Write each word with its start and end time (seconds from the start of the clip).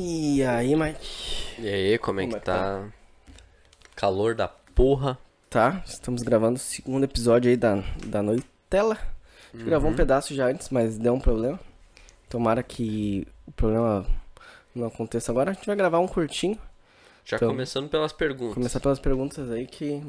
E 0.00 0.44
aí, 0.44 0.76
Mike? 0.76 1.60
E 1.60 1.68
aí, 1.68 1.98
como 1.98 2.20
é 2.20 2.26
que 2.28 2.36
é 2.36 2.38
que 2.38 2.44
tá? 2.44 2.88
Calor 3.96 4.32
da 4.32 4.46
porra. 4.46 5.18
Tá, 5.50 5.82
estamos 5.84 6.22
gravando 6.22 6.54
o 6.54 6.60
segundo 6.60 7.02
episódio 7.02 7.50
aí 7.50 7.56
da, 7.56 7.82
da 8.06 8.22
Noitela. 8.22 8.96
A 9.52 9.56
gente 9.56 9.66
gravou 9.66 9.90
um 9.90 9.96
pedaço 9.96 10.32
já 10.36 10.46
antes, 10.46 10.68
mas 10.68 10.96
deu 10.96 11.14
um 11.14 11.18
problema. 11.20 11.58
Tomara 12.28 12.62
que 12.62 13.26
o 13.44 13.50
problema 13.50 14.06
não 14.72 14.86
aconteça 14.86 15.32
agora. 15.32 15.50
A 15.50 15.54
gente 15.54 15.66
vai 15.66 15.74
gravar 15.74 15.98
um 15.98 16.06
curtinho. 16.06 16.56
Já 17.24 17.36
Então, 17.38 17.48
começando 17.48 17.88
pelas 17.88 18.12
perguntas. 18.12 18.54
Começar 18.54 18.78
pelas 18.78 19.00
perguntas 19.00 19.50
aí 19.50 19.66
que. 19.66 20.00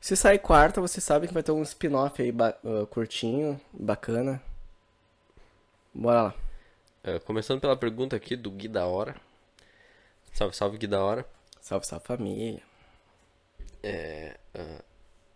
Se 0.00 0.14
sair 0.14 0.38
quarta, 0.38 0.80
você 0.80 1.00
sabe 1.00 1.26
que 1.26 1.34
vai 1.34 1.42
ter 1.42 1.50
um 1.50 1.62
spin-off 1.62 2.22
aí 2.22 2.30
ba- 2.30 2.54
ah, 2.64 2.86
curtinho, 2.88 3.60
bacana. 3.72 4.40
Bora 5.92 6.22
lá. 6.22 6.34
É, 7.06 7.18
começando 7.18 7.60
pela 7.60 7.76
pergunta 7.76 8.16
aqui 8.16 8.34
do 8.34 8.50
Gui 8.50 8.66
da 8.66 8.86
Hora. 8.86 9.14
Salve, 10.32 10.56
salve 10.56 10.78
Gui 10.78 10.86
da 10.86 11.04
Hora. 11.04 11.28
Salve, 11.60 11.86
salve 11.86 12.06
família. 12.06 12.62
É, 13.82 14.38
ah, 14.54 14.82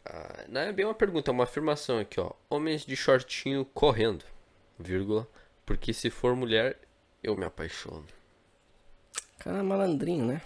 ah, 0.07 0.45
não 0.49 0.63
é 0.63 0.73
bem 0.73 0.87
uma 0.87 0.95
pergunta, 0.95 1.31
é 1.31 1.33
uma 1.33 1.45
afirmação 1.45 1.99
aqui, 1.99 2.19
ó. 2.19 2.33
Homens 2.49 2.87
de 2.87 2.97
shortinho 2.97 3.67
correndo, 3.67 4.25
vírgula. 4.79 5.29
Porque 5.67 5.93
se 5.93 6.09
for 6.09 6.35
mulher, 6.35 6.79
eu 7.23 7.37
me 7.37 7.45
apaixono. 7.45 8.07
Cara, 9.39 9.63
malandrinho, 9.63 10.25
né? 10.25 10.41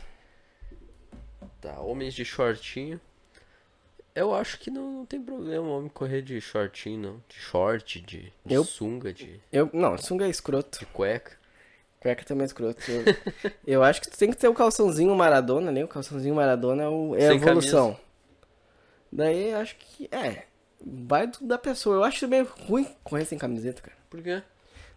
Tá, 1.60 1.78
homens 1.78 2.14
de 2.14 2.24
shortinho. 2.24 3.00
Eu 4.14 4.34
acho 4.34 4.58
que 4.58 4.70
não, 4.70 4.90
não 4.98 5.06
tem 5.06 5.20
problema 5.22 5.66
o 5.66 5.78
homem 5.78 5.88
correr 5.88 6.20
de 6.22 6.38
shortinho, 6.40 7.00
não. 7.00 7.22
De 7.28 7.34
short, 7.36 8.00
de, 8.00 8.32
de 8.44 8.54
Eu- 8.54 8.64
sunga, 8.64 9.12
de, 9.12 9.40
Eu, 9.50 9.70
não, 9.72 9.96
sunga 9.96 10.26
é 10.26 10.28
escroto. 10.28 10.78
de 10.80 10.86
cueca. 10.86 11.32
Cueca 12.00 12.24
também 12.24 12.42
é 12.42 12.46
escroto. 12.46 12.80
Eu, 12.90 13.04
eu 13.66 13.82
acho 13.82 14.00
que 14.02 14.10
tu 14.10 14.18
tem 14.18 14.30
que 14.30 14.36
ter 14.36 14.48
o 14.48 14.54
calçãozinho 14.54 15.14
Maradona 15.14 15.70
ali. 15.70 15.82
O 15.84 15.88
calçãozinho 15.88 16.34
Maradona 16.34 16.82
é, 16.82 16.88
o, 16.88 17.14
é 17.16 17.28
a 17.28 17.34
evolução. 17.34 17.96
Daí 19.10 19.50
eu 19.50 19.58
acho 19.58 19.76
que. 19.76 20.08
É. 20.14 20.44
Vai 20.84 21.30
da 21.40 21.56
pessoa. 21.58 21.96
Eu 21.96 22.04
acho 22.04 22.26
meio 22.26 22.44
ruim 22.66 22.84
correr 23.04 23.24
sem 23.24 23.38
camiseta, 23.38 23.80
cara. 23.82 23.96
Por 24.10 24.20
quê? 24.20 24.42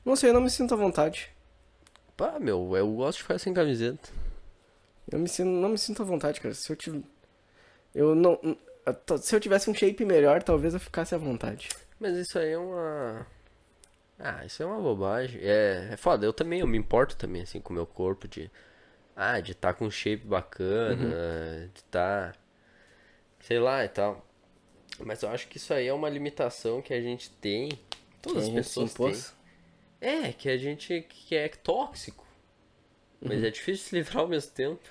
Não 0.04 0.16
sei, 0.16 0.30
eu 0.30 0.34
não 0.34 0.42
me 0.42 0.50
sinto 0.50 0.74
à 0.74 0.78
vontade. 0.78 1.30
Pá, 2.18 2.40
meu, 2.40 2.76
eu 2.76 2.92
gosto 2.94 3.18
de 3.18 3.24
ficar 3.24 3.38
sem 3.40 3.54
camiseta. 3.54 4.10
Eu 5.12 5.20
me 5.20 5.28
sinto, 5.30 5.48
não 5.50 5.70
me 5.70 5.78
sinto 5.78 6.02
à 6.02 6.06
vontade, 6.06 6.42
cara. 6.42 6.54
Se 6.56 6.72
eu 6.72 6.76
tive. 6.76 7.04
Eu 7.94 8.16
não. 8.16 8.40
Se 9.22 9.36
eu 9.36 9.40
tivesse 9.40 9.70
um 9.70 9.74
shape 9.74 10.06
melhor, 10.06 10.44
talvez 10.44 10.74
eu 10.74 10.80
ficasse 10.80 11.16
à 11.16 11.18
vontade. 11.18 11.70
Mas 12.00 12.16
isso 12.18 12.38
aí 12.38 12.52
é 12.52 12.58
uma. 12.58 13.26
Ah, 14.20 14.46
isso 14.46 14.62
é 14.62 14.66
uma 14.66 14.80
bobagem. 14.80 15.42
É, 15.42 15.90
é 15.94 15.98
foda, 15.98 16.26
eu 16.26 16.34
também, 16.34 16.60
eu 16.60 16.68
me 16.68 16.78
importo 16.78 17.16
também, 17.16 17.42
assim, 17.42 17.60
com 17.60 17.72
o 17.74 17.76
meu 17.76 17.86
corpo 17.86 18.28
de. 18.28 18.50
Ah, 19.16 19.40
de 19.40 19.54
estar 19.54 19.74
com 19.74 19.86
um 19.86 19.92
shape 19.92 20.26
bacana, 20.26 21.70
de 21.74 21.80
estar. 21.80 22.38
sei 23.40 23.60
lá 23.60 23.84
e 23.84 23.90
tal. 23.90 24.26
Mas 25.00 25.24
eu 25.24 25.30
acho 25.30 25.48
que 25.48 25.58
isso 25.58 25.74
aí 25.74 25.88
é 25.88 25.94
uma 25.94 26.10
limitação 26.10 26.82
que 26.82 26.94
a 26.94 27.02
gente 27.02 27.30
tem. 27.30 27.70
Todas 28.22 28.44
as 28.44 28.50
pessoas 28.50 28.94
têm. 28.94 29.16
É, 30.00 30.32
que 30.32 30.50
a 30.50 30.58
gente. 30.58 31.02
que 31.10 31.36
é 31.36 31.48
tóxico. 31.48 32.26
Mas 33.22 33.44
é 33.44 33.50
difícil 33.50 33.88
se 33.88 33.96
livrar 33.96 34.20
ao 34.20 34.28
mesmo 34.28 34.52
tempo. 34.52 34.88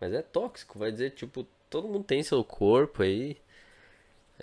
Mas 0.00 0.12
é 0.12 0.22
tóxico, 0.22 0.78
vai 0.78 0.92
dizer, 0.92 1.10
tipo, 1.10 1.46
todo 1.70 1.88
mundo 1.88 2.04
tem 2.04 2.22
seu 2.22 2.42
corpo 2.44 3.02
aí. 3.02 3.36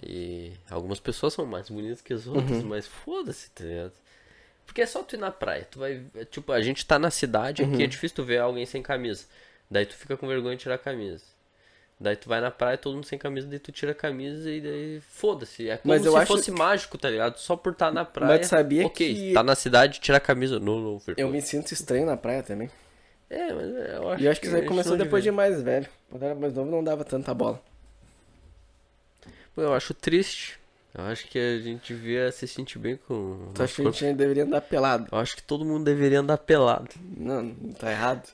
E 0.04 0.52
algumas 0.70 1.00
pessoas 1.00 1.34
são 1.34 1.46
mais 1.46 1.70
bonitas 1.70 2.02
que 2.02 2.14
as 2.14 2.28
outras, 2.28 2.62
mas 2.64 2.86
foda-se, 2.86 3.50
tá 3.52 3.64
ligado? 3.64 3.94
Porque 4.66 4.82
é 4.82 4.86
só 4.86 5.02
tu 5.04 5.16
ir 5.16 5.20
na 5.20 5.32
praia, 5.32 5.66
tu 5.70 5.80
vai. 5.80 6.04
é 6.16 6.26
Tipo, 6.26 6.52
a 6.52 6.62
gente 6.62 6.86
tá 6.86 7.00
na 7.00 7.10
cidade 7.12 7.64
aqui, 7.64 7.84
é 7.84 7.88
difícil 7.88 8.16
tu 8.16 8.24
ver 8.24 8.40
alguém 8.40 8.66
sem 8.66 8.82
camisa. 8.82 9.26
Daí 9.72 9.86
tu 9.86 9.96
fica 9.96 10.18
com 10.18 10.28
vergonha 10.28 10.56
de 10.56 10.64
tirar 10.64 10.76
a 10.76 10.80
camisa. 10.80 11.24
Daí 11.98 12.16
tu 12.18 12.28
vai 12.28 12.42
na 12.42 12.52
praia, 12.52 12.78
todo 12.78 12.96
mundo 12.96 13.06
sem 13.06 13.18
camisa, 13.18 13.48
daí 13.48 13.58
tu 13.58 13.72
tira 13.72 13.94
a 13.94 13.96
camisa 13.96 14.52
e 14.52 14.60
daí 14.60 15.02
foda-se. 15.02 15.70
É 15.70 15.78
como 15.78 15.94
Mas 15.94 16.06
eu 16.06 16.12
se 16.12 16.18
acho- 16.18 16.28
fosse 16.28 16.52
mágico, 16.52 16.98
tá 16.98 17.10
ligado? 17.10 17.38
Só 17.38 17.56
por 17.56 17.72
estar 17.72 17.90
na 17.92 18.04
praia. 18.04 18.38
tu 18.40 18.48
sabia 18.48 18.86
ok, 18.86 19.14
que- 19.16 19.34
tá 19.34 19.42
na 19.44 19.56
cidade, 19.56 20.02
tira 20.02 20.18
a 20.18 20.20
camisa. 20.22 20.60
Não, 20.60 20.78
não, 20.80 20.94
Eu 20.94 21.00
vergonha. 21.00 21.28
me 21.30 21.42
sinto 21.42 21.72
estranho 21.72 22.06
na 22.06 22.18
praia 22.18 22.44
também. 22.44 22.70
É, 23.30 23.54
mas 23.54 23.66
eu 23.66 24.10
acho 24.10 24.22
E 24.24 24.26
eu 24.26 24.32
acho 24.32 24.42
que 24.42 24.48
isso 24.48 24.56
aí 24.56 24.66
começou 24.66 24.98
depois 24.98 25.24
de 25.24 25.30
devia. 25.30 25.36
mais 25.36 25.62
velho. 25.62 25.88
Quando 26.10 26.24
era 26.24 26.36
mais 26.36 26.54
novo, 26.54 26.70
não 26.70 26.84
dava 26.84 27.04
tanta 27.04 27.34
bola. 27.34 27.62
Pô, 29.56 29.62
Eu 29.62 29.74
acho 29.74 29.94
triste. 29.94 30.60
Eu 30.98 31.04
acho 31.06 31.28
que 31.28 31.38
a 31.38 31.60
gente 31.60 31.94
devia 31.94 32.32
se 32.32 32.48
sentir 32.48 32.80
bem 32.80 32.98
com. 32.98 33.52
Tu 33.54 33.64
acha 33.64 33.76
que 33.76 33.88
a 33.88 33.92
gente 33.92 34.14
deveria 34.14 34.44
andar 34.44 34.62
pelado? 34.62 35.08
Eu 35.12 35.18
acho 35.18 35.36
que 35.36 35.44
todo 35.44 35.66
mundo 35.66 35.84
deveria 35.84 36.22
andar 36.22 36.38
pelado. 36.38 36.90
Não, 37.18 37.54
tá 37.78 37.92
errado. 37.92 38.30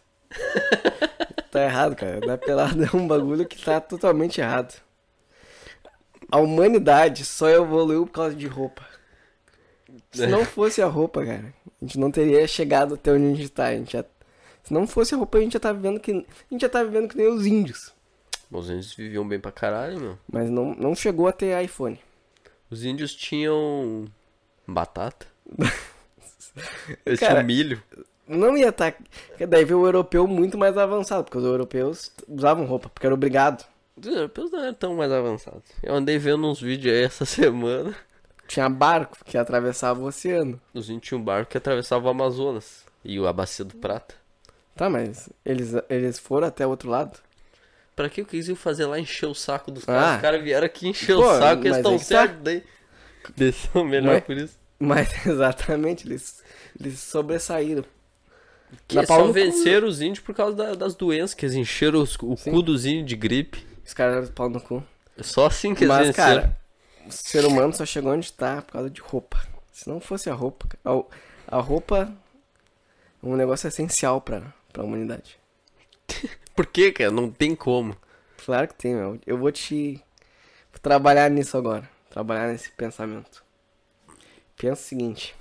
tá 1.50 1.63
errado, 1.63 1.96
cara. 1.96 2.18
Andar 2.18 2.38
pelado 2.38 2.84
é 2.85 2.96
um 2.96 3.08
bagulho 3.08 3.47
que 3.47 3.59
tá 3.63 3.81
totalmente 3.81 4.40
errado. 4.40 4.79
A 6.31 6.40
humanidade 6.40 7.25
só 7.25 7.50
evoluiu 7.50 8.06
por 8.06 8.13
causa 8.13 8.35
de 8.35 8.46
roupa. 8.46 8.85
Se 10.12 10.28
não 10.28 10.46
fosse 10.46 10.81
a 10.81 10.88
roupa, 10.88 11.25
cara, 11.25 11.53
a 11.81 11.85
gente 11.85 11.97
não 11.97 12.12
teria 12.12 12.47
chegado 12.47 12.94
até 12.94 13.12
onde 13.12 13.25
a 13.25 13.35
gente 13.35 13.50
tá. 13.50 13.66
A 13.68 13.75
gente 13.75 13.94
já... 13.94 14.06
Se 14.63 14.73
não 14.73 14.85
fosse 14.88 15.13
a 15.13 15.17
roupa, 15.17 15.38
a 15.38 15.41
gente 15.41 15.53
já 15.53 15.59
tá 15.59 15.73
vivendo 15.73 15.99
que. 15.99 16.11
A 16.11 16.16
gente 16.51 16.61
já 16.61 16.69
tá 16.69 16.83
vivendo 16.83 17.09
que 17.09 17.17
nem 17.17 17.27
os 17.27 17.45
índios. 17.45 17.94
Os 18.51 18.69
índios 18.69 18.94
viviam 18.94 19.27
bem 19.27 19.39
pra 19.39 19.51
caralho, 19.51 19.99
meu. 19.99 20.17
Mas 20.31 20.49
não, 20.49 20.75
não 20.75 20.94
chegou 20.94 21.27
a 21.27 21.31
ter 21.31 21.63
iPhone. 21.63 21.99
Os 22.69 22.83
índios 22.83 23.16
tinham. 23.16 24.05
batata. 24.67 25.25
Eles 27.05 27.19
tinham 27.19 27.44
milho. 27.44 27.81
Não 28.27 28.57
ia 28.57 28.69
estar. 28.69 28.91
Tá... 28.91 29.45
Daí 29.47 29.66
veio 29.66 29.79
o 29.79 29.85
europeu 29.85 30.27
muito 30.27 30.57
mais 30.57 30.78
avançado, 30.78 31.23
porque 31.23 31.38
os 31.38 31.43
europeus 31.43 32.11
usavam 32.28 32.66
roupa, 32.66 32.89
porque 32.89 33.05
era 33.05 33.16
obrigado. 33.16 33.66
Os 33.97 34.07
europeus 34.07 34.51
não 34.51 34.63
eram 34.63 34.73
tão 34.73 34.95
mais 34.95 35.11
avançados. 35.11 35.63
Eu 35.83 35.93
andei 35.93 36.17
vendo 36.17 36.47
uns 36.47 36.61
vídeos 36.61 36.93
aí 36.93 37.03
essa 37.03 37.23
semana. 37.25 37.95
Tinha 38.47 38.69
barco 38.69 39.17
que 39.23 39.38
atravessava 39.38 40.01
o 40.01 40.05
oceano. 40.05 40.59
Os 40.73 40.89
índios 40.89 41.07
tinham 41.07 41.22
um 41.22 41.23
barco 41.23 41.51
que 41.51 41.57
atravessava 41.57 42.05
o 42.07 42.09
Amazonas. 42.09 42.85
E 43.03 43.17
a 43.25 43.33
Bacia 43.33 43.66
do 43.66 43.75
Prata. 43.78 44.16
Tá, 44.81 44.89
mas 44.89 45.29
eles, 45.45 45.73
eles 45.87 46.17
foram 46.17 46.47
até 46.47 46.65
o 46.65 46.71
outro 46.71 46.89
lado? 46.89 47.19
Pra 47.95 48.09
que 48.09 48.19
o 48.23 48.25
que 48.25 48.35
eles 48.37 48.47
iam 48.47 48.55
fazer 48.55 48.87
lá 48.87 48.99
encher 48.99 49.27
o 49.27 49.35
saco 49.35 49.69
dos 49.69 49.83
Ah. 49.83 49.85
caras? 49.93 50.15
Os 50.15 50.21
caras 50.21 50.43
vieram 50.43 50.65
aqui 50.65 50.87
encher 50.87 51.15
Pô, 51.15 51.21
o 51.21 51.37
saco, 51.37 51.61
eles 51.67 51.77
estão 51.77 51.91
aí 51.91 51.99
que 51.99 52.03
tá. 52.05 52.07
certos. 52.07 52.41
Daí... 52.41 52.63
Desceu 53.37 53.83
melhor 53.85 54.15
Mas- 54.15 54.23
por 54.23 54.37
isso. 54.37 54.57
Mas 54.79 55.07
exatamente, 55.27 56.07
eles, 56.07 56.43
eles 56.79 56.99
sobressaíram. 56.99 57.85
Que 58.87 58.95
Na 58.95 59.03
é 59.03 59.05
só 59.05 59.31
venceram 59.31 59.87
os 59.87 60.01
índios 60.01 60.19
por 60.25 60.33
causa 60.33 60.55
da- 60.57 60.73
das 60.73 60.95
doenças, 60.95 61.35
que 61.35 61.45
eles 61.45 61.55
encheram 61.55 62.01
os- 62.01 62.17
o 62.19 62.35
Sim. 62.35 62.49
cu 62.49 62.63
dos 62.63 62.83
índios 62.83 63.05
de 63.05 63.15
gripe. 63.15 63.63
Os 63.85 63.93
caras 63.93 64.15
eram 64.23 64.27
pau 64.33 64.49
no 64.49 64.59
cu. 64.59 64.83
É 65.15 65.21
só 65.21 65.45
assim 65.45 65.75
que 65.75 65.83
eles 65.83 65.95
Mas, 65.95 66.07
venceram. 66.07 66.41
cara, 66.41 66.57
o 67.05 67.11
ser 67.11 67.45
humano 67.45 67.71
só 67.71 67.85
chegou 67.85 68.13
onde 68.13 68.33
tá 68.33 68.63
por 68.63 68.71
causa 68.73 68.89
de 68.89 68.99
roupa. 68.99 69.45
Se 69.71 69.87
não 69.87 69.99
fosse 69.99 70.27
a 70.27 70.33
roupa, 70.33 70.67
a, 70.83 71.57
a 71.57 71.61
roupa 71.61 72.11
é 73.23 73.27
um 73.27 73.35
negócio 73.35 73.67
essencial 73.67 74.19
pra, 74.19 74.41
pra 74.71 74.83
humanidade. 74.83 75.37
Por 76.55 76.65
que, 76.67 76.91
cara? 76.91 77.11
Não 77.11 77.29
tem 77.31 77.55
como. 77.55 77.95
Claro 78.45 78.67
que 78.67 78.75
tem, 78.75 78.95
meu. 78.95 79.19
Eu 79.25 79.37
vou 79.37 79.51
te 79.51 79.95
vou 80.71 80.79
trabalhar 80.81 81.29
nisso 81.29 81.57
agora. 81.57 81.89
Trabalhar 82.09 82.47
nesse 82.47 82.71
pensamento. 82.71 83.43
Pensa 84.57 84.81
o 84.81 84.85
seguinte. 84.85 85.35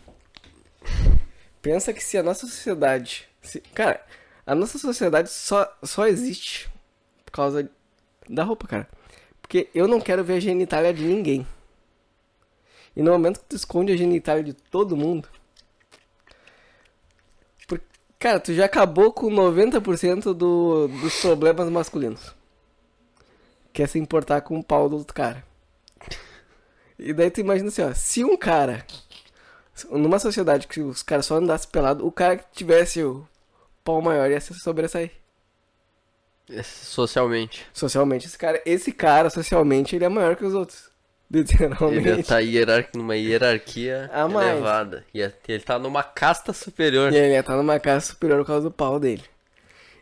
Pensa 1.61 1.93
que 1.93 2.03
se 2.03 2.17
a 2.17 2.23
nossa 2.23 2.47
sociedade. 2.47 3.29
se- 3.43 3.61
cara, 3.61 4.05
a 4.47 4.55
nossa 4.55 4.79
sociedade 4.79 5.29
só, 5.31 5.71
só 5.83 6.07
existe 6.07 6.71
por 7.25 7.33
causa 7.33 7.71
da 8.29 8.45
roupa, 8.45 8.67
cara. 8.67 8.89
Porque 9.43 9.69
eu 9.75 9.89
não 9.89 10.01
quero 10.01 10.23
ver 10.25 10.35
a 10.35 10.41
genitália 10.41 10.93
de 10.95 11.03
ninguém. 11.05 11.47
E 12.97 13.03
no 13.03 13.11
momento 13.13 13.41
que 13.41 13.47
tu 13.47 13.57
esconde 13.57 13.93
a 13.93 13.97
genitália 13.97 14.43
de 14.43 14.53
todo 14.53 14.97
mundo. 14.97 15.29
Cara, 18.21 18.39
tu 18.39 18.55
já 18.55 18.67
acabou 18.67 19.13
com 19.13 19.29
90% 19.31 20.35
do, 20.35 20.87
dos 20.87 21.21
problemas 21.21 21.69
masculinos. 21.71 22.35
Quer 23.73 23.89
se 23.89 23.99
importar 23.99 24.43
com 24.43 24.59
o 24.59 24.63
pau 24.63 24.89
do 24.89 24.99
outro 24.99 25.15
cara. 25.15 25.45
E 26.99 27.15
daí 27.15 27.31
tu 27.31 27.41
imagina 27.41 27.69
assim, 27.69 27.83
ó. 27.83 27.95
Se 27.95 28.23
um 28.23 28.37
cara. 28.37 28.85
Numa 29.91 30.19
sociedade 30.19 30.69
que 30.69 30.81
os 30.83 31.03
caras 31.03 31.25
só 31.25 31.37
andassem 31.37 31.71
pelado, 31.71 32.07
o 32.07 32.13
cara 32.13 32.37
que 32.37 32.45
tivesse 32.53 33.03
o 33.03 33.27
pau 33.83 34.03
maior 34.03 34.31
ia 34.31 34.41
se 34.41 34.53
sobressair. 34.53 35.13
É, 36.51 36.63
Socialmente. 36.63 37.67
Socialmente, 37.73 38.27
esse 38.27 38.37
cara, 38.37 38.61
esse 38.67 38.93
cara, 38.93 39.31
socialmente, 39.31 39.97
ele 39.97 40.05
é 40.05 40.09
maior 40.09 40.37
que 40.37 40.45
os 40.45 40.53
outros. 40.53 40.90
Literalmente. 41.31 42.09
Ele 42.09 42.23
tá 42.25 42.39
hierar... 42.41 42.89
numa 42.95 43.17
hierarquia 43.17 44.11
A 44.13 44.27
mais. 44.27 44.51
elevada. 44.51 45.05
E 45.15 45.23
é- 45.23 45.33
ele 45.47 45.63
tá 45.63 45.79
numa 45.79 46.03
casta 46.03 46.53
superior. 46.53 47.13
E 47.13 47.17
ele 47.17 47.33
ia 47.35 47.41
estar 47.41 47.57
numa 47.57 47.79
casa 47.79 48.07
superior 48.07 48.39
por 48.41 48.47
causa 48.47 48.63
do 48.69 48.71
pau 48.73 48.99
dele. 48.99 49.23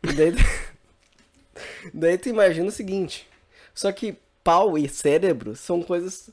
E 0.03 0.13
daí. 0.13 0.33
daí 1.93 2.17
tu 2.19 2.29
imagina 2.29 2.69
o 2.69 2.73
seguinte. 2.73 3.29
Só 3.75 3.93
que 3.93 4.17
pau 4.43 4.79
e 4.79 4.89
cérebro 4.89 5.55
são 5.55 5.83
coisas 5.83 6.31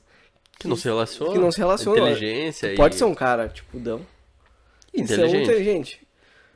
Que 0.58 0.66
não 0.66 0.76
se 0.76 0.84
relaciona. 0.88 1.32
que 1.32 1.38
não 1.38 1.52
se 1.52 1.58
relacionam. 1.58 2.08
Inteligência 2.08 2.72
e... 2.72 2.76
Pode 2.76 2.94
ser 2.94 3.04
um 3.04 3.14
cara, 3.14 3.48
tipo, 3.48 3.78
dão. 3.78 4.00
E 4.94 5.06
ser 5.06 5.12
um 5.20 5.26
Inteligente. 5.26 5.42
inteligente. 5.44 6.06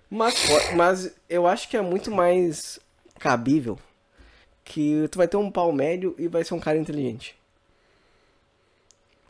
Mas, 0.09 0.35
mas 0.75 1.15
eu 1.29 1.47
acho 1.47 1.69
que 1.69 1.77
é 1.77 1.83
muito 1.83 2.11
mais 2.11 2.81
cabível 3.19 3.79
que 4.65 5.07
tu 5.11 5.19
vai 5.19 5.29
ter 5.29 5.37
um 5.37 5.51
pau 5.51 5.71
médio 5.73 6.15
e 6.19 6.27
vai 6.27 6.43
ser 6.43 6.55
um 6.55 6.59
cara 6.61 6.79
inteligente. 6.79 7.37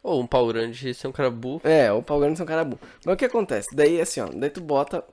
Ou 0.03 0.21
um 0.21 0.27
pau 0.27 0.47
grande 0.49 0.95
ser 0.95 1.07
um 1.09 1.13
cara 1.13 1.31
burro. 1.31 1.61
É, 1.65 1.93
o 1.93 2.03
pau 2.03 2.19
grande 2.21 2.41
é 2.41 2.45
um 2.45 2.47
cara 2.47 2.65
burro. 2.65 2.81
Mas 3.05 3.15
o 3.15 3.17
que 3.17 3.25
acontece? 3.25 3.69
Daí, 3.75 4.01
assim, 4.01 4.21
ó, 4.21 4.29
daí 4.29 4.51
tu 4.51 4.61
bota, 4.61 5.05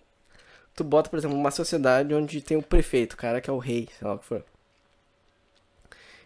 tu 0.75 0.83
bota, 0.83 1.09
por 1.09 1.17
exemplo, 1.19 1.37
uma 1.37 1.51
sociedade 1.51 2.13
onde 2.13 2.41
tem 2.41 2.57
o 2.57 2.63
prefeito, 2.63 3.13
o 3.13 3.17
cara 3.17 3.41
que 3.41 3.49
é 3.49 3.53
o 3.53 3.57
rei, 3.59 3.89
sei 3.97 4.07
lá 4.07 4.15
o 4.15 4.19
que 4.19 4.25
for. 4.25 4.43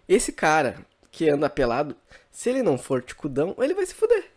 Esse 0.07 0.31
cara 0.31 0.85
que 1.11 1.29
anda 1.29 1.49
pelado, 1.49 1.95
se 2.31 2.49
ele 2.49 2.61
não 2.63 2.77
for 2.77 3.01
ticudão, 3.01 3.55
ele 3.59 3.73
vai 3.73 3.85
se 3.85 3.93
fuder. 3.95 4.29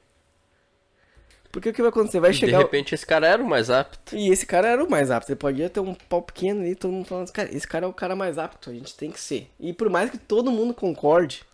Porque 1.52 1.68
o 1.68 1.72
que 1.72 1.80
vai 1.82 1.90
acontecer? 1.90 2.18
Vai 2.20 2.30
E 2.30 2.34
de 2.34 2.40
chegar... 2.40 2.58
o- 2.60 2.62
repente 2.62 2.94
esse 2.94 3.06
cara 3.06 3.28
era 3.28 3.42
o 3.42 3.46
mais 3.48 3.70
apto. 3.70 4.16
E 4.16 4.28
esse 4.30 4.44
cara 4.44 4.68
era 4.68 4.82
o 4.82 4.90
mais 4.90 5.10
apto. 5.10 5.30
Ele 5.30 5.38
podia 5.38 5.70
ter 5.70 5.80
um 5.80 5.94
pau 5.94 6.20
pequeno 6.20 6.60
ali, 6.62 6.74
todo 6.74 6.92
mundo 6.92 7.06
falando, 7.06 7.30
cara, 7.32 7.54
esse 7.54 7.66
cara 7.66 7.86
é 7.86 7.88
o 7.88 7.92
cara 7.92 8.16
mais 8.16 8.38
apto, 8.38 8.70
a 8.70 8.74
gente 8.74 8.96
tem 8.96 9.10
que 9.10 9.20
ser. 9.20 9.48
E 9.60 9.72
por 9.72 9.88
mais 9.88 10.10
que 10.10 10.18
todo 10.18 10.50
mundo 10.50 10.74
concorde 10.74 11.44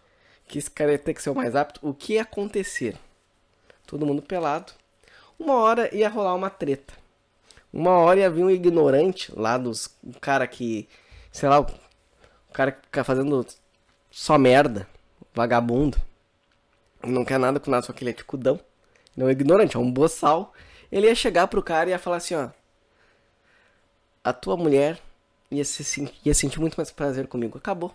que 0.51 0.59
esse 0.59 0.71
cara 0.71 0.99
tem 0.99 1.15
que 1.15 1.23
ser 1.23 1.31
o 1.31 1.35
mais 1.35 1.55
apto, 1.55 1.81
o 1.81 1.95
que 1.95 2.15
ia 2.15 2.23
acontecer? 2.23 2.97
Todo 3.87 4.05
mundo 4.05 4.21
pelado. 4.21 4.73
Uma 5.39 5.55
hora 5.55 5.95
ia 5.95 6.09
rolar 6.09 6.35
uma 6.35 6.51
treta. 6.51 6.93
Uma 7.73 7.93
hora 7.99 8.19
ia 8.19 8.31
vir 8.31 8.43
um 8.43 8.51
ignorante 8.51 9.33
lá 9.35 9.57
dos 9.57 9.87
o 10.03 10.19
cara 10.19 10.45
que, 10.49 10.89
sei 11.31 11.49
lá, 11.49 11.61
o 11.61 11.67
cara 12.53 12.73
que 12.73 12.83
fica 12.83 13.05
fazendo 13.05 13.47
só 14.11 14.37
merda, 14.37 14.89
vagabundo. 15.33 15.97
Não 17.07 17.25
quer 17.25 17.39
nada 17.39 17.61
com 17.61 17.71
nada, 17.71 17.87
só 17.87 17.93
que 17.93 18.03
ele 18.03 18.11
é 18.11 18.15
ticudão. 18.15 18.59
Não 19.17 19.29
é 19.29 19.33
ignorante, 19.33 19.77
é 19.77 19.79
um 19.79 19.91
boçal. 19.91 20.53
Ele 20.91 21.07
ia 21.07 21.15
chegar 21.15 21.47
pro 21.47 21.63
cara 21.63 21.91
e 21.91 21.93
ia 21.93 21.99
falar 21.99 22.17
assim, 22.17 22.35
ó. 22.35 22.51
A 24.25 24.33
tua 24.33 24.57
mulher 24.57 25.01
ia, 25.49 25.65
se, 25.65 26.13
ia 26.25 26.35
sentir 26.35 26.59
muito 26.59 26.77
mais 26.77 26.91
prazer 26.91 27.29
comigo. 27.29 27.57
Acabou. 27.57 27.95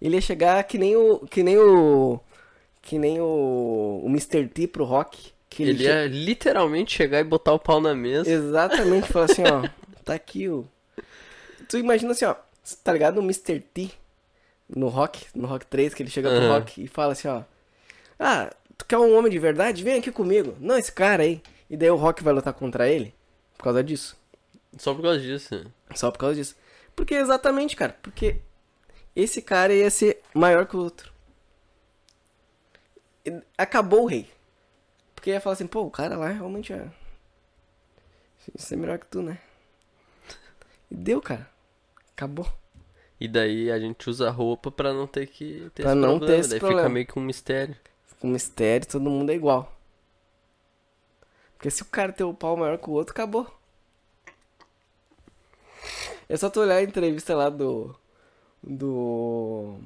Ele 0.00 0.16
ia 0.16 0.20
chegar 0.20 0.62
que 0.64 0.78
nem 0.78 0.96
o. 0.96 1.20
Que 1.26 1.42
nem 1.42 1.58
o. 1.58 2.20
Que 2.82 2.98
nem 2.98 3.20
o. 3.20 4.02
O 4.04 4.06
Mr. 4.08 4.46
T 4.48 4.66
pro 4.66 4.84
rock. 4.84 5.32
Que 5.48 5.62
ele, 5.62 5.70
Ele 5.70 5.78
che- 5.78 5.84
ia 5.84 6.06
literalmente 6.06 6.94
chegar 6.94 7.20
e 7.20 7.24
botar 7.24 7.52
o 7.52 7.58
pau 7.58 7.80
na 7.80 7.94
mesa. 7.94 8.30
Exatamente, 8.30 9.08
falar 9.12 9.26
assim, 9.26 9.42
ó. 9.42 9.68
Tá 10.04 10.14
aqui 10.14 10.48
o. 10.48 10.66
Tu 11.68 11.78
imagina 11.78 12.12
assim, 12.12 12.24
ó. 12.24 12.34
Tá 12.84 12.92
ligado? 12.92 13.18
O 13.18 13.22
Mr. 13.22 13.58
T 13.60 13.90
no 14.68 14.88
rock, 14.88 15.26
no 15.34 15.46
rock 15.48 15.66
3, 15.66 15.94
que 15.94 16.02
ele 16.02 16.10
chega 16.10 16.28
pro 16.30 16.48
rock 16.48 16.82
e 16.84 16.86
fala 16.86 17.12
assim, 17.12 17.26
ó. 17.28 17.42
Ah, 18.18 18.50
tu 18.78 18.84
quer 18.86 18.98
um 18.98 19.16
homem 19.16 19.30
de 19.32 19.38
verdade? 19.38 19.82
Vem 19.82 19.98
aqui 19.98 20.12
comigo. 20.12 20.56
Não, 20.60 20.76
esse 20.78 20.92
cara 20.92 21.22
aí. 21.24 21.40
E 21.68 21.76
daí 21.76 21.90
o 21.90 21.96
rock 21.96 22.22
vai 22.22 22.32
lutar 22.34 22.52
contra 22.54 22.88
ele 22.88 23.12
por 23.58 23.64
causa 23.64 23.82
disso. 23.82 24.16
Só 24.78 24.94
por 24.94 25.02
causa 25.02 25.18
disso. 25.20 25.54
né? 25.56 25.64
Só 25.94 26.10
por 26.10 26.18
causa 26.18 26.36
disso. 26.36 26.54
Porque 26.94 27.14
exatamente, 27.14 27.74
cara. 27.74 27.96
Porque 28.02 28.36
esse 29.16 29.40
cara 29.42 29.74
ia 29.74 29.90
ser 29.90 30.22
maior 30.34 30.66
que 30.66 30.76
o 30.76 30.80
outro. 30.80 31.12
Acabou 33.58 34.04
o 34.04 34.06
rei. 34.06 34.30
Porque 35.14 35.30
ia 35.30 35.40
falar 35.40 35.54
assim, 35.54 35.66
pô, 35.66 35.80
o 35.82 35.90
cara 35.90 36.16
lá 36.16 36.28
realmente 36.28 36.72
é. 36.72 36.88
Isso 38.54 38.74
é 38.74 38.76
melhor 38.76 38.98
que 38.98 39.06
tu, 39.06 39.22
né? 39.22 39.40
E 40.90 40.94
deu, 40.94 41.20
cara. 41.20 41.50
Acabou. 42.12 42.46
E 43.18 43.26
daí 43.26 43.70
a 43.72 43.78
gente 43.80 44.08
usa 44.08 44.30
roupa 44.30 44.70
pra 44.70 44.92
não 44.92 45.06
ter 45.06 45.26
que 45.26 45.70
ter 45.74 45.82
Pra 45.82 45.92
esse 45.92 46.00
não 46.00 46.18
problema. 46.18 46.26
ter 46.34 46.38
esse 46.40 46.50
daí 46.50 46.60
problema. 46.60 46.82
fica 46.82 46.92
meio 46.92 47.06
que 47.06 47.18
um 47.18 47.22
mistério. 47.22 47.76
Com 48.20 48.28
mistério, 48.28 48.86
todo 48.86 49.10
mundo 49.10 49.30
é 49.32 49.34
igual. 49.34 49.72
Porque 51.54 51.70
se 51.70 51.82
o 51.82 51.86
cara 51.86 52.12
tem 52.12 52.24
o 52.24 52.34
pau 52.34 52.56
maior 52.56 52.78
que 52.78 52.88
o 52.88 52.92
outro, 52.92 53.12
acabou. 53.12 53.50
É 56.28 56.36
só 56.36 56.50
tu 56.50 56.60
olhar 56.60 56.76
a 56.76 56.82
entrevista 56.82 57.34
lá 57.34 57.48
do. 57.48 57.96
Do. 58.66 59.78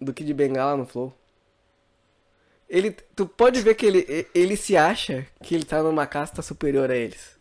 Do 0.00 0.12
Kid 0.12 0.32
Bengala 0.34 0.76
no 0.76 0.84
Flow. 0.86 1.12
Ele. 2.68 2.90
Tu 3.14 3.26
pode 3.26 3.60
ver 3.60 3.74
que 3.74 3.86
ele, 3.86 4.26
ele 4.34 4.56
se 4.56 4.76
acha 4.76 5.26
que 5.42 5.54
ele 5.54 5.64
tá 5.64 5.82
numa 5.82 6.06
casta 6.06 6.42
superior 6.42 6.90
a 6.90 6.96
eles. 6.96 7.36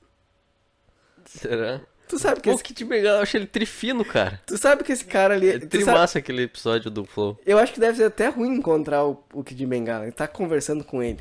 Será? 1.25 1.81
Tu 2.07 2.19
sabe 2.19 2.39
que 2.39 2.49
Pô, 2.51 2.55
esse, 2.55 2.71
de 2.73 2.85
Bengala, 2.85 3.17
eu 3.17 3.23
achei 3.23 3.39
ele 3.39 3.47
trifino, 3.47 4.05
cara. 4.05 4.39
tu 4.45 4.55
sabe 4.59 4.83
que 4.83 4.91
esse 4.91 5.03
cara 5.05 5.33
ali. 5.33 5.49
É 5.49 5.53
tu 5.53 5.61
sabe- 5.61 5.69
trimassa 5.69 6.19
aquele 6.19 6.43
episódio 6.43 6.91
do 6.91 7.03
Flow. 7.03 7.35
eu 7.43 7.57
acho 7.57 7.73
que 7.73 7.79
deve 7.79 7.97
ser 7.97 8.03
até 8.03 8.27
ruim 8.27 8.53
encontrar 8.57 9.03
o, 9.05 9.23
o 9.33 9.43
Kid 9.43 9.65
Bengala. 9.65 10.03
Ele 10.05 10.11
tá 10.11 10.27
conversando 10.27 10.83
com 10.83 11.01
ele. 11.01 11.19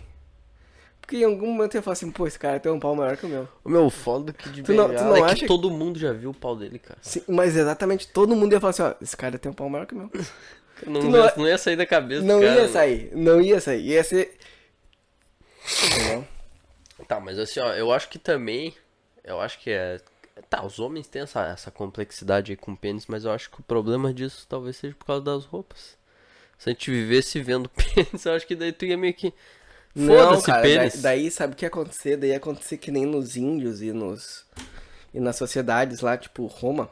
Porque 1.04 1.18
em 1.18 1.24
algum 1.24 1.48
momento 1.52 1.74
eu 1.74 1.82
falo 1.82 1.92
assim, 1.92 2.10
pô, 2.10 2.26
esse 2.26 2.38
cara 2.38 2.58
tem 2.58 2.72
um 2.72 2.80
pau 2.80 2.94
maior 2.96 3.14
que 3.16 3.26
o 3.26 3.28
meu. 3.28 3.46
O 3.62 3.68
meu 3.68 3.90
foda 3.90 4.32
do 4.32 4.34
Kid 4.34 4.62
Tu 4.62 4.72
não- 4.72 4.88
tu 4.88 5.04
não 5.04 5.16
é 5.16 5.22
acha 5.22 5.34
que 5.34 5.40
que- 5.42 5.46
todo 5.46 5.70
mundo 5.70 5.98
já 5.98 6.12
viu 6.12 6.30
o 6.30 6.34
pau 6.34 6.56
dele, 6.56 6.78
cara. 6.78 6.98
Sim, 7.02 7.22
mas 7.28 7.54
exatamente 7.56 8.08
todo 8.08 8.34
mundo 8.34 8.52
ia 8.54 8.60
falar 8.60 8.70
assim, 8.70 8.82
ó, 8.82 8.94
esse 9.02 9.14
cara 9.16 9.38
tem 9.38 9.50
um 9.50 9.54
pau 9.54 9.68
maior 9.68 9.86
que 9.86 9.94
o 9.94 9.98
meu. 9.98 10.10
Não, 10.86 11.00
não, 11.02 11.24
ia, 11.24 11.34
não 11.36 11.46
ia 11.46 11.56
sair 11.56 11.76
da 11.76 11.86
cabeça 11.86 12.22
Não 12.24 12.40
cara, 12.40 12.52
ia 12.54 12.62
né? 12.62 12.68
sair, 12.68 13.10
não 13.14 13.40
ia 13.40 13.60
sair. 13.60 13.80
Ia 13.86 14.02
ser. 14.02 14.36
Entendeu? 15.86 16.26
Tá, 17.06 17.20
mas 17.20 17.38
assim, 17.38 17.60
ó, 17.60 17.72
eu 17.74 17.92
acho 17.92 18.08
que 18.08 18.18
também. 18.18 18.74
Eu 19.22 19.40
acho 19.40 19.58
que 19.60 19.70
é. 19.70 20.00
Tá, 20.50 20.64
os 20.64 20.80
homens 20.80 21.06
têm 21.06 21.22
essa, 21.22 21.46
essa 21.46 21.70
complexidade 21.70 22.50
aí 22.52 22.56
com 22.56 22.74
pênis, 22.74 23.06
mas 23.06 23.24
eu 23.24 23.30
acho 23.30 23.50
que 23.50 23.60
o 23.60 23.62
problema 23.62 24.12
disso 24.12 24.46
talvez 24.48 24.76
seja 24.76 24.94
por 24.98 25.06
causa 25.06 25.22
das 25.22 25.44
roupas. 25.44 25.96
Se 26.58 26.68
a 26.70 26.72
gente 26.72 26.90
vivesse 26.90 27.40
vendo 27.40 27.68
pênis, 27.94 28.26
eu 28.26 28.32
acho 28.34 28.46
que 28.46 28.56
daí 28.56 28.72
tu 28.72 28.84
ia 28.84 28.96
meio 28.96 29.14
que. 29.14 29.32
Não, 29.94 30.06
Foda-se 30.14 30.46
cara, 30.46 30.62
daí, 30.62 30.76
pênis. 30.79 31.02
daí 31.02 31.31
sabe 31.31 31.52
o 31.52 31.56
que 31.56 31.64
ia 31.64 31.69
acontecer? 31.69 32.17
Daí 32.17 32.31
ia 32.31 32.37
acontecer 32.37 32.76
que 32.79 32.91
nem 32.91 33.06
nos 33.06 33.37
índios 33.37 33.81
e 33.81 33.93
nos. 33.93 34.44
E 35.12 35.20
nas 35.20 35.37
sociedades 35.37 36.00
lá, 36.00 36.17
tipo 36.17 36.46
Roma, 36.46 36.91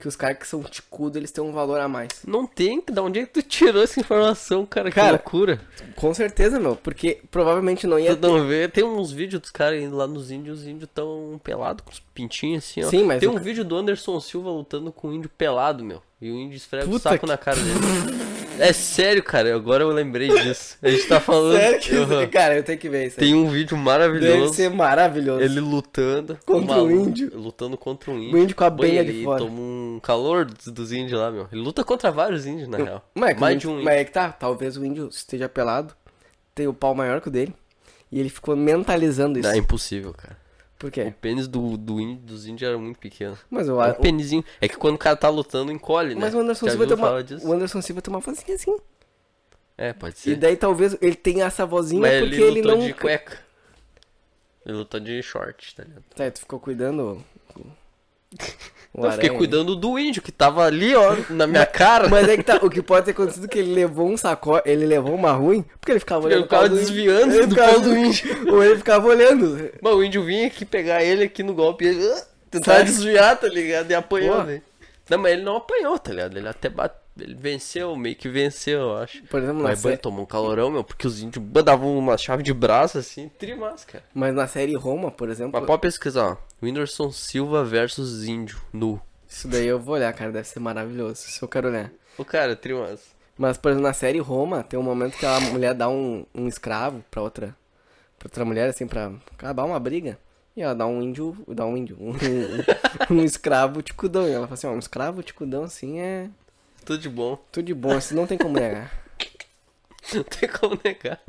que 0.00 0.08
os 0.08 0.16
caras 0.16 0.36
que 0.38 0.46
são 0.48 0.60
ticudo, 0.64 1.16
eles 1.16 1.30
têm 1.30 1.44
um 1.44 1.52
valor 1.52 1.78
a 1.78 1.86
mais. 1.88 2.08
Não 2.26 2.44
tem, 2.44 2.82
da 2.90 3.00
onde 3.00 3.20
é 3.20 3.26
que 3.26 3.32
tu 3.34 3.42
tirou 3.42 3.80
essa 3.82 4.00
informação, 4.00 4.66
cara? 4.66 4.90
Que 4.90 4.96
Cara, 4.96 5.12
loucura. 5.12 5.60
Com 5.94 6.12
certeza, 6.12 6.58
meu, 6.58 6.74
porque 6.74 7.20
provavelmente 7.30 7.86
não 7.86 7.96
ia 7.98 8.16
Tu 8.16 8.20
não 8.26 8.44
vê, 8.48 8.66
tem 8.68 8.82
uns 8.82 9.12
vídeos 9.12 9.40
dos 9.40 9.50
caras 9.52 9.80
indo 9.80 9.96
lá 9.96 10.08
nos 10.08 10.32
índios, 10.32 10.60
os 10.62 10.66
índios 10.66 10.90
tão 10.92 11.40
pelados 11.44 11.84
com 11.84 11.92
os 11.92 12.00
pintinhos 12.12 12.64
assim, 12.64 12.82
ó. 12.82 12.88
Sim, 12.90 13.04
mas 13.04 13.20
Tem 13.20 13.28
o 13.28 13.32
um 13.36 13.38
vídeo 13.38 13.64
do 13.64 13.76
Anderson 13.76 14.18
Silva 14.18 14.50
lutando 14.50 14.90
com 14.90 15.08
um 15.08 15.12
índio 15.14 15.30
pelado, 15.30 15.84
meu. 15.84 16.02
E 16.20 16.28
o 16.30 16.34
índio 16.34 16.56
esfrega 16.56 16.86
o 16.86 16.90
Puta 16.90 17.10
saco 17.10 17.20
que- 17.20 17.26
na 17.26 17.38
cara 17.38 17.56
dele. 17.56 17.78
É 18.58 18.72
sério, 18.72 19.22
cara, 19.22 19.54
agora 19.54 19.82
eu 19.82 19.90
lembrei 19.90 20.28
disso. 20.28 20.76
A 20.82 20.88
gente 20.88 21.06
tá 21.06 21.20
falando. 21.20 21.56
Sério 21.58 21.80
que. 21.80 21.94
Aham. 21.94 22.26
Cara, 22.28 22.56
eu 22.56 22.62
tenho 22.62 22.78
que 22.78 22.88
ver 22.88 23.06
isso 23.06 23.20
aí. 23.20 23.26
Tem 23.26 23.34
um 23.34 23.48
vídeo 23.48 23.76
Deve 23.76 23.82
maravilhoso. 23.84 24.54
ser 24.54 24.70
maravilhoso. 24.70 25.42
Ele 25.42 25.60
lutando. 25.60 26.38
Contra 26.44 26.82
um 26.82 26.90
índio. 26.90 27.30
Lutando 27.34 27.76
contra 27.76 28.10
um 28.10 28.18
índio. 28.18 28.38
O 28.38 28.42
índio 28.42 28.56
com 28.56 28.64
a 28.64 28.70
benha 28.70 29.00
ele 29.00 29.12
de 29.12 29.24
fora. 29.24 29.40
toma 29.40 29.60
um 29.60 30.00
calor 30.02 30.44
dos, 30.44 30.66
dos 30.66 30.92
índios 30.92 31.20
lá, 31.20 31.30
meu. 31.30 31.48
Ele 31.52 31.60
luta 31.60 31.84
contra 31.84 32.10
vários 32.10 32.46
índios, 32.46 32.68
na 32.68 32.78
real. 32.78 33.10
Mas, 33.14 33.30
é 33.30 33.34
que 33.34 33.40
Mais 33.40 33.58
de 33.58 33.68
um 33.68 33.72
índio. 33.72 33.84
mas 33.84 33.94
é 33.96 34.04
que 34.04 34.12
tá, 34.12 34.32
talvez 34.32 34.76
o 34.76 34.84
índio 34.84 35.08
esteja 35.08 35.48
pelado, 35.48 35.94
tem 36.54 36.66
o 36.66 36.74
pau 36.74 36.94
maior 36.94 37.20
que 37.20 37.28
o 37.28 37.30
dele, 37.30 37.54
e 38.10 38.18
ele 38.18 38.28
ficou 38.30 38.56
mentalizando 38.56 39.38
isso. 39.38 39.48
Não, 39.48 39.54
é 39.54 39.58
impossível, 39.58 40.12
cara. 40.12 40.36
Por 40.78 40.88
O 40.88 40.90
quê? 40.90 41.12
pênis 41.20 41.48
do, 41.48 41.76
do 41.76 41.98
índio, 42.00 42.16
dos 42.18 42.46
índios 42.46 42.68
era 42.68 42.78
muito 42.78 42.98
pequeno. 42.98 43.38
Mas 43.50 43.68
o, 43.68 43.80
É 43.82 43.88
um 43.88 43.90
o- 43.92 43.94
pênisinho. 43.94 44.44
É 44.60 44.68
que 44.68 44.76
quando 44.76 44.96
o 44.96 44.98
cara 44.98 45.16
tá 45.16 45.28
lutando, 45.28 45.72
encolhe, 45.72 46.14
né? 46.14 46.20
mas 46.20 46.34
o 46.34 46.38
Anderson 46.40 46.66
Já 46.66 46.72
Silva 46.72 46.86
tem 46.86 46.96
uma, 46.96 47.22
disso? 47.24 47.46
o 47.48 47.52
Anderson 47.52 47.80
Silva 47.82 48.02
tem 48.02 48.12
uma 48.12 48.20
vozinha 48.20 48.54
assim. 48.54 48.76
É, 49.78 49.92
pode 49.92 50.14
E 50.16 50.18
ser. 50.18 50.36
daí 50.36 50.56
talvez 50.56 50.96
ele 51.00 51.14
tenha 51.16 51.44
essa 51.46 51.64
vozinha 51.66 52.00
Mas 52.02 52.20
porque 52.20 52.34
ele 52.36 52.44
ele, 52.44 52.62
lutou 52.62 52.78
não. 52.78 52.86
de 52.86 52.94
cueca. 52.94 53.38
Ele 54.66 54.76
lutou 54.78 54.98
de 55.00 55.22
short, 55.22 55.74
tá 55.76 55.84
ligado? 55.84 56.02
Tá, 56.14 56.30
tu 56.30 56.40
ficou 56.40 56.58
cuidando. 56.60 57.22
O- 58.94 59.04
Eu 59.04 59.12
fiquei 59.12 59.28
aranha. 59.28 59.38
cuidando 59.38 59.76
do 59.76 59.98
índio 59.98 60.22
que 60.22 60.32
tava 60.32 60.64
ali, 60.64 60.94
ó, 60.94 61.16
na 61.30 61.46
minha 61.46 61.66
cara. 61.66 62.08
Mas 62.08 62.28
é 62.28 62.36
que 62.36 62.42
tá, 62.42 62.56
o 62.62 62.70
que 62.70 62.80
pode 62.82 63.04
ter 63.04 63.10
acontecido 63.12 63.44
é 63.44 63.48
que 63.48 63.58
ele 63.58 63.74
levou 63.74 64.08
um 64.08 64.16
sacó, 64.16 64.62
ele 64.64 64.86
levou 64.86 65.14
uma 65.14 65.32
ruim, 65.32 65.64
porque 65.80 65.92
ele 65.92 66.00
ficava 66.00 66.26
olhando 66.26 66.38
ele 66.38 66.44
ficava 66.44 66.68
do 66.68 66.76
desviando 66.76 67.46
do 67.46 67.54
pau 67.56 67.80
do 67.80 67.94
índio. 67.96 68.54
Ou 68.54 68.62
ele 68.64 68.76
ficava 68.76 69.06
olhando. 69.06 69.70
Mas 69.82 69.92
o 69.94 70.02
índio 70.02 70.24
vinha 70.24 70.46
aqui 70.46 70.64
pegar 70.64 71.02
ele 71.02 71.24
aqui 71.24 71.42
no 71.42 71.52
golpe 71.54 71.84
e 71.84 71.88
ele 71.88 72.14
tentar 72.50 72.72
Sério? 72.76 72.86
desviar, 72.86 73.36
tá 73.38 73.48
ligado? 73.48 73.90
E 73.90 73.94
apanhou, 73.94 74.42
né? 74.44 74.62
Não, 75.10 75.18
mas 75.18 75.32
ele 75.32 75.42
não 75.42 75.56
apanhou, 75.56 75.98
tá 75.98 76.12
ligado? 76.12 76.36
Ele 76.36 76.48
até 76.48 76.68
bate... 76.68 76.94
Ele 77.18 77.34
venceu, 77.34 77.96
meio 77.96 78.14
que 78.14 78.28
venceu, 78.28 78.80
eu 78.80 78.96
acho. 78.98 79.22
Por 79.24 79.40
exemplo, 79.40 79.62
na 79.62 79.70
Mas 79.70 79.78
sé- 79.78 79.88
banho, 79.88 79.98
tomou 79.98 80.22
um 80.22 80.26
calorão, 80.26 80.70
meu, 80.70 80.84
porque 80.84 81.06
os 81.06 81.22
índios 81.22 81.42
davam 81.64 81.96
uma 81.96 82.18
chave 82.18 82.42
de 82.42 82.52
braço 82.52 82.98
assim, 82.98 83.28
trimas, 83.38 83.84
cara. 83.84 84.04
Mas 84.14 84.34
na 84.34 84.46
série 84.46 84.74
Roma, 84.74 85.10
por 85.10 85.30
exemplo. 85.30 85.58
Mas 85.58 85.66
pode 85.66 85.80
pesquisar, 85.80 86.32
ó. 86.32 86.36
Whindersson 86.62 87.10
Silva 87.10 87.64
versus 87.64 88.24
índio, 88.24 88.58
nu. 88.72 89.00
Isso 89.28 89.48
daí 89.48 89.66
eu 89.66 89.78
vou 89.80 89.94
olhar, 89.94 90.12
cara, 90.12 90.30
deve 90.30 90.46
ser 90.46 90.60
maravilhoso. 90.60 91.26
Isso 91.26 91.44
eu 91.44 91.48
quero 91.48 91.68
olhar. 91.68 91.90
O 92.18 92.24
cara, 92.24 92.54
trimas. 92.54 93.00
Mas, 93.36 93.58
por 93.58 93.70
exemplo, 93.70 93.86
na 93.86 93.92
série 93.94 94.18
Roma, 94.18 94.62
tem 94.62 94.78
um 94.78 94.82
momento 94.82 95.16
que 95.18 95.26
a 95.26 95.40
mulher 95.40 95.74
dá 95.74 95.88
um, 95.88 96.24
um 96.34 96.46
escravo 96.48 97.04
pra 97.10 97.20
outra, 97.20 97.54
pra 98.18 98.26
outra 98.26 98.44
mulher, 98.44 98.68
assim, 98.70 98.86
pra 98.86 99.12
acabar 99.32 99.64
uma 99.64 99.78
briga. 99.80 100.18
E 100.56 100.62
ela 100.62 100.74
dá 100.74 100.86
um 100.86 101.02
índio, 101.02 101.36
dá 101.48 101.66
um 101.66 101.76
índio, 101.76 101.98
um, 102.00 102.12
um, 102.12 103.18
um 103.20 103.24
escravo 103.24 103.82
ticudão. 103.82 104.26
E 104.26 104.32
ela 104.32 104.46
fala 104.46 104.54
assim, 104.54 104.66
ó, 104.66 104.70
um 104.72 104.78
escravo 104.78 105.22
ticudão, 105.22 105.64
assim, 105.64 105.98
é 106.00 106.30
Tudo 106.86 106.98
de 107.00 107.08
bom. 107.08 107.36
tudo 107.52 107.66
de 107.66 107.74
bom, 107.74 107.96
assim, 107.96 108.14
não 108.14 108.26
tem 108.26 108.38
como 108.38 108.54
negar. 108.58 108.90
Não 110.14 110.22
tem 110.22 110.48
como 110.48 110.78
negar. 110.84 111.20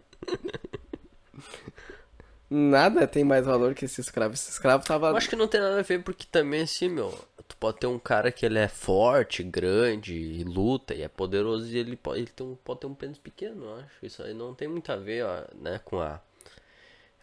Nada 2.48 3.08
tem 3.08 3.24
mais 3.24 3.44
valor 3.44 3.74
que 3.74 3.86
esse 3.86 4.00
escravo. 4.00 4.36
Esse 4.36 4.52
escravo 4.52 4.86
tava. 4.86 5.08
Eu 5.10 5.18
acho 5.18 5.28
que 5.28 5.36
não 5.36 5.48
tem 5.48 5.60
nada 5.60 5.80
a 5.80 5.82
ver, 5.82 6.04
porque 6.04 6.28
também 6.32 6.62
assim, 6.62 6.88
meu, 6.88 7.10
tu 7.48 7.58
pode 7.58 7.80
ter 7.80 7.88
um 7.88 7.98
cara 7.98 8.32
que 8.32 8.46
ele 8.46 8.60
é 8.60 8.68
forte, 8.68 9.42
grande, 9.42 10.14
e 10.14 10.44
luta, 10.44 10.94
e 10.94 11.02
é 11.02 11.08
poderoso, 11.08 11.66
e 11.68 11.78
ele 11.78 11.96
pode, 11.96 12.20
ele 12.20 12.28
tem 12.30 12.46
um, 12.46 12.56
pode 12.56 12.82
ter 12.82 12.88
um 12.88 12.94
pênis 12.94 13.18
pequeno, 13.18 13.66
eu 13.66 13.76
acho. 13.78 14.06
Isso 14.06 14.22
aí 14.22 14.34
não 14.34 14.54
tem 14.54 14.68
muito 14.68 14.92
a 14.92 14.96
ver, 14.96 15.26
ó, 15.26 15.44
né, 15.60 15.80
com 15.84 16.00
a. 16.00 16.22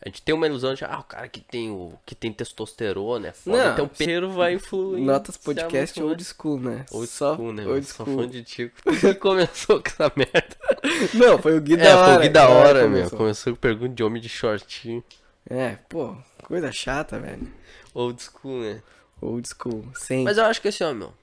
A 0.03 0.09
gente 0.09 0.21
tem 0.21 0.35
uma 0.35 0.47
ilusão 0.47 0.75
de, 0.75 0.85
ah, 0.85 0.99
o 0.99 1.05
cara 1.05 1.27
que 1.29 1.41
tem 1.41 1.71
o 1.71 1.99
que 2.05 2.15
tem 2.15 2.31
testosterona, 2.31 3.29
é 3.29 3.33
foda, 3.33 3.57
Não, 3.65 3.73
então 3.73 3.85
o 3.87 3.89
peiro 3.89 4.31
vai 4.33 4.53
influir. 4.53 5.01
Notas 5.03 5.37
podcast 5.39 6.03
old 6.03 6.23
school, 6.25 6.61
né? 6.61 6.85
Old 6.91 7.07
Só 7.09 7.35
school, 7.35 7.53
né? 7.55 7.67
Old 7.67 7.87
Só 7.87 8.05
school. 8.05 8.19
fã 8.19 8.29
de 8.29 8.43
tico. 8.43 8.77
Começou 9.19 9.81
com 9.83 9.89
essa 9.89 10.13
merda? 10.15 10.57
Não, 11.15 11.39
foi 11.39 11.57
o 11.57 11.61
Gui 11.63 11.77
da 11.79 11.85
É, 11.85 11.95
hora. 11.95 12.05
foi 12.07 12.17
o 12.17 12.21
Gui 12.21 12.29
da 12.29 12.41
cara, 12.47 12.53
hora, 12.53 12.81
meu. 12.83 12.91
começou. 12.99 13.19
Começou 13.19 13.53
com 13.55 13.61
pergunta 13.61 13.95
de 13.95 14.05
homem 14.05 14.21
de 14.21 14.29
shortinho. 14.29 15.03
É, 15.49 15.77
pô, 15.89 16.15
coisa 16.43 16.71
chata, 16.71 17.19
velho. 17.19 17.51
Old 17.95 18.23
school, 18.23 18.61
né? 18.61 18.83
Old 19.23 19.49
school. 19.49 19.87
Sem. 19.95 20.23
Mas 20.25 20.37
eu 20.37 20.45
acho 20.45 20.61
que 20.61 20.69
assim, 20.69 20.85
ó, 20.85 20.93
meu. 20.93 21.15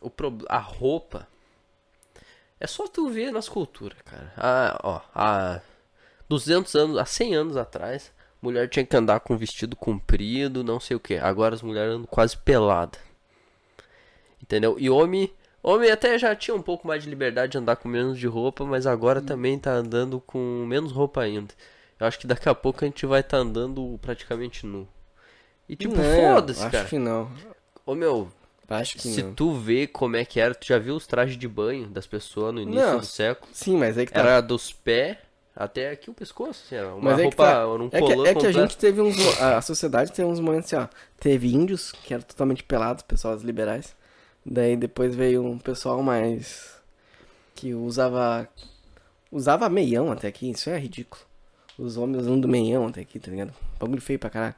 O 0.00 0.08
prob... 0.08 0.44
A 0.48 0.58
roupa. 0.58 1.28
É 2.58 2.66
só 2.66 2.86
tu 2.86 3.10
ver 3.10 3.30
nas 3.32 3.48
culturas, 3.50 3.98
cara. 4.02 4.32
Ah, 4.36 4.80
ó, 4.82 5.00
há 5.14 5.60
200 6.28 6.74
anos, 6.74 6.98
há 6.98 7.04
100 7.04 7.34
anos 7.34 7.56
atrás, 7.56 8.12
mulher 8.40 8.68
tinha 8.68 8.84
que 8.84 8.96
andar 8.96 9.20
com 9.20 9.36
vestido 9.36 9.74
comprido, 9.76 10.62
não 10.64 10.78
sei 10.78 10.96
o 10.96 11.00
que. 11.00 11.16
Agora 11.16 11.54
as 11.54 11.62
mulheres 11.62 11.94
andam 11.94 12.06
quase 12.06 12.36
pelada. 12.36 12.98
Entendeu? 14.42 14.76
E 14.78 14.88
homem. 14.90 15.32
Homem 15.62 15.90
até 15.90 16.18
já 16.18 16.36
tinha 16.36 16.54
um 16.54 16.60
pouco 16.60 16.86
mais 16.86 17.02
de 17.02 17.08
liberdade 17.08 17.52
de 17.52 17.58
andar 17.58 17.76
com 17.76 17.88
menos 17.88 18.18
de 18.18 18.26
roupa, 18.26 18.66
mas 18.66 18.86
agora 18.86 19.22
também 19.22 19.58
tá 19.58 19.72
andando 19.72 20.20
com 20.20 20.38
menos 20.68 20.92
roupa 20.92 21.22
ainda. 21.22 21.54
Eu 21.98 22.06
acho 22.06 22.18
que 22.18 22.26
daqui 22.26 22.46
a 22.50 22.54
pouco 22.54 22.84
a 22.84 22.86
gente 22.86 23.06
vai 23.06 23.20
estar 23.20 23.38
andando 23.38 23.98
praticamente 24.02 24.66
nu. 24.66 24.86
E 25.66 25.74
tipo, 25.74 25.94
foda-se, 25.94 26.60
acho 26.60 26.70
cara. 26.70 26.84
que 26.86 26.98
não. 26.98 27.30
Ô 27.86 27.94
meu, 27.94 28.30
Acho 28.68 28.94
que 28.94 29.02
se 29.02 29.22
não. 29.22 29.34
tu 29.34 29.52
vê 29.54 29.86
como 29.86 30.16
é 30.16 30.24
que 30.24 30.40
era, 30.40 30.54
tu 30.54 30.66
já 30.66 30.78
viu 30.78 30.94
os 30.96 31.06
trajes 31.06 31.36
de 31.36 31.46
banho 31.46 31.86
das 31.86 32.06
pessoas 32.06 32.54
no 32.54 32.60
início 32.60 32.82
Não. 32.86 32.98
do 32.98 33.06
século? 33.06 33.48
Sim, 33.52 33.76
mas 33.76 33.96
é 33.98 34.06
que 34.06 34.12
tá. 34.12 34.20
Era 34.20 34.40
dos 34.40 34.72
pés 34.72 35.16
até 35.56 35.90
aqui 35.90 36.10
o 36.10 36.14
pescoço, 36.14 36.64
assim, 36.66 36.74
era 36.74 36.88
uma 36.94 37.10
Mas 37.10 37.14
é 37.14 37.16
que, 37.16 37.22
roupa, 37.22 37.46
era 37.46 37.68
um 37.68 37.86
é 37.92 38.02
que, 38.02 38.28
é 38.28 38.34
que 38.34 38.46
a 38.46 38.52
gente 38.52 38.76
teve 38.76 39.00
uns. 39.00 39.16
A 39.40 39.60
sociedade 39.60 40.12
teve 40.12 40.28
uns 40.28 40.40
momentos 40.40 40.72
assim, 40.72 40.84
ó. 40.84 40.88
Teve 41.20 41.54
índios, 41.54 41.92
que 41.92 42.12
eram 42.12 42.24
totalmente 42.24 42.64
pelados, 42.64 43.04
pessoas 43.04 43.42
liberais. 43.42 43.94
Daí 44.44 44.76
depois 44.76 45.14
veio 45.14 45.44
um 45.44 45.58
pessoal 45.58 46.02
mais. 46.02 46.74
que 47.54 47.72
usava. 47.72 48.48
Usava 49.30 49.68
meião 49.68 50.10
até 50.10 50.28
aqui, 50.28 50.50
isso 50.50 50.70
é 50.70 50.78
ridículo. 50.78 51.22
Os 51.78 51.96
homens 51.96 52.22
usando 52.22 52.48
meião 52.48 52.86
até 52.88 53.00
aqui, 53.00 53.18
tá 53.18 53.30
ligado? 53.30 53.52
Bagulho 53.80 54.00
feio 54.00 54.18
pra 54.18 54.30
caralho. 54.30 54.54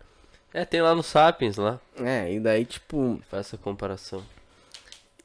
É, 0.52 0.64
tem 0.64 0.80
lá 0.80 0.94
no 0.94 1.02
Sapiens 1.02 1.56
lá, 1.56 1.78
É, 1.98 2.32
e 2.32 2.40
daí, 2.40 2.64
tipo. 2.64 3.20
faz 3.30 3.48
essa 3.48 3.58
comparação. 3.58 4.22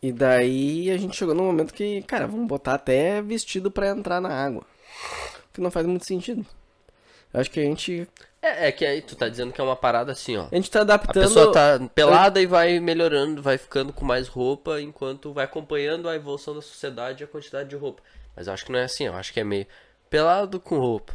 E 0.02 0.12
daí 0.12 0.90
a 0.92 0.98
gente 0.98 1.16
chegou 1.16 1.36
num 1.36 1.46
momento 1.46 1.74
que, 1.74 2.02
cara, 2.04 2.28
vamos 2.28 2.48
botar 2.48 2.74
até 2.74 3.22
vestido 3.22 3.70
pra 3.72 3.90
entrar 3.90 4.20
na 4.20 4.30
água. 4.30 4.64
Que 5.54 5.62
não 5.62 5.72
faz 5.72 5.86
muito 5.86 6.06
sentido. 6.06 6.46
Eu 7.34 7.40
acho 7.40 7.50
que 7.52 7.60
a 7.60 7.64
gente. 7.64 8.08
É, 8.42 8.68
é 8.68 8.72
que 8.72 8.86
aí 8.86 9.02
tu 9.02 9.16
tá 9.16 9.30
dizendo 9.30 9.54
que 9.54 9.62
é 9.62 9.64
uma 9.64 9.76
parada 9.76 10.12
assim, 10.12 10.36
ó. 10.38 10.48
A 10.52 10.56
gente 10.56 10.70
tá 10.70 10.80
A 10.80 10.82
adaptando. 10.82 11.24
pessoa 11.24 11.52
tá 11.52 11.80
pelada 11.94 12.42
e 12.42 12.46
vai 12.46 12.80
melhorando, 12.80 13.42
vai 13.42 13.58
ficando 13.58 13.94
com 13.94 14.04
mais 14.04 14.28
roupa, 14.28 14.82
enquanto 14.82 15.32
vai 15.32 15.46
acompanhando 15.46 16.10
a 16.10 16.16
evolução 16.16 16.54
da 16.56 16.62
sociedade 16.62 17.24
e 17.24 17.26
a 17.26 17.28
quantidade 17.28 17.70
de 17.70 17.76
roupa. 17.76 18.02
Mas 18.36 18.48
eu 18.48 18.54
acho 18.54 18.66
que 18.66 18.72
não 18.72 18.80
é 18.80 18.84
assim, 18.84 19.06
eu 19.06 19.14
acho 19.16 19.32
que 19.34 19.40
é 19.40 19.44
meio 19.44 19.66
pelado 20.10 20.60
com 20.60 20.78
roupa. 20.78 21.14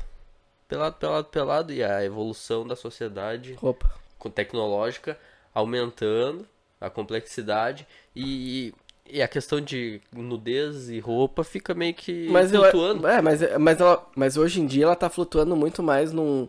Pelado, 0.68 0.96
pelado, 0.96 1.28
pelado, 1.28 1.72
e 1.72 1.82
a 1.84 2.04
evolução 2.04 2.66
da 2.66 2.74
sociedade 2.74 3.54
Roupa. 3.54 3.88
com 4.18 4.28
tecnológica 4.28 5.16
aumentando 5.54 6.46
a 6.80 6.90
complexidade 6.90 7.86
e, 8.14 8.74
e 9.10 9.22
a 9.22 9.28
questão 9.28 9.60
de 9.60 10.00
nudez 10.12 10.88
e 10.88 10.98
roupa 10.98 11.44
fica 11.44 11.74
meio 11.74 11.94
que 11.94 12.28
Mas 12.28 12.50
flutuando. 12.50 13.06
é, 13.06 13.20
mas, 13.22 13.40
mas, 13.58 13.80
ela, 13.80 14.06
mas 14.14 14.36
hoje 14.36 14.60
em 14.60 14.66
dia 14.66 14.84
ela 14.84 14.96
tá 14.96 15.08
flutuando 15.08 15.56
muito 15.56 15.82
mais 15.82 16.12
num. 16.12 16.48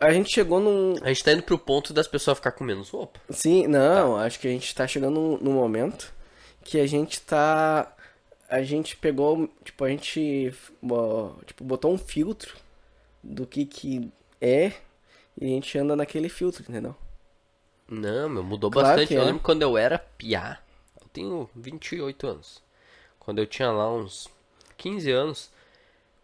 A 0.00 0.12
gente 0.12 0.30
chegou 0.30 0.60
num. 0.60 0.96
A 1.02 1.08
gente 1.08 1.24
tá 1.24 1.32
indo 1.32 1.42
pro 1.42 1.58
ponto 1.58 1.92
das 1.92 2.06
pessoas 2.08 2.38
ficar 2.38 2.52
com 2.52 2.64
menos 2.64 2.90
roupa. 2.90 3.20
Sim, 3.30 3.66
não, 3.66 4.16
acho 4.16 4.38
que 4.40 4.48
a 4.48 4.50
gente 4.50 4.74
tá 4.74 4.86
chegando 4.86 5.20
num, 5.20 5.38
num 5.38 5.52
momento 5.52 6.12
que 6.62 6.78
a 6.80 6.86
gente 6.86 7.20
tá. 7.20 7.92
A 8.48 8.62
gente 8.62 8.96
pegou. 8.96 9.48
Tipo, 9.64 9.84
a 9.84 9.88
gente. 9.88 10.52
ó, 10.90 11.30
Tipo, 11.46 11.64
botou 11.64 11.92
um 11.92 11.98
filtro 11.98 12.56
do 13.22 13.46
que 13.46 13.64
que 13.64 14.10
é 14.40 14.72
e 15.40 15.46
a 15.46 15.48
gente 15.48 15.78
anda 15.78 15.96
naquele 15.96 16.28
filtro, 16.28 16.64
entendeu? 16.68 16.94
Não, 17.88 18.28
meu, 18.28 18.42
mudou 18.42 18.70
Claro 18.70 18.88
bastante. 18.88 19.14
Eu 19.14 19.22
é. 19.22 19.24
lembro 19.24 19.42
quando 19.42 19.62
eu 19.62 19.76
era 19.76 19.98
piá. 19.98 20.58
Eu 21.14 21.22
tenho 21.22 21.50
28 21.54 22.26
anos. 22.26 22.62
Quando 23.20 23.38
eu 23.38 23.46
tinha 23.46 23.70
lá 23.70 23.92
uns 23.92 24.28
15 24.76 25.10
anos, 25.12 25.50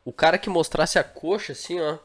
o 0.04 0.12
cara 0.12 0.36
que 0.36 0.50
mostrasse 0.50 0.98
a 0.98 1.04
coxa 1.04 1.52
assim, 1.52 1.80
ó. 1.80 1.96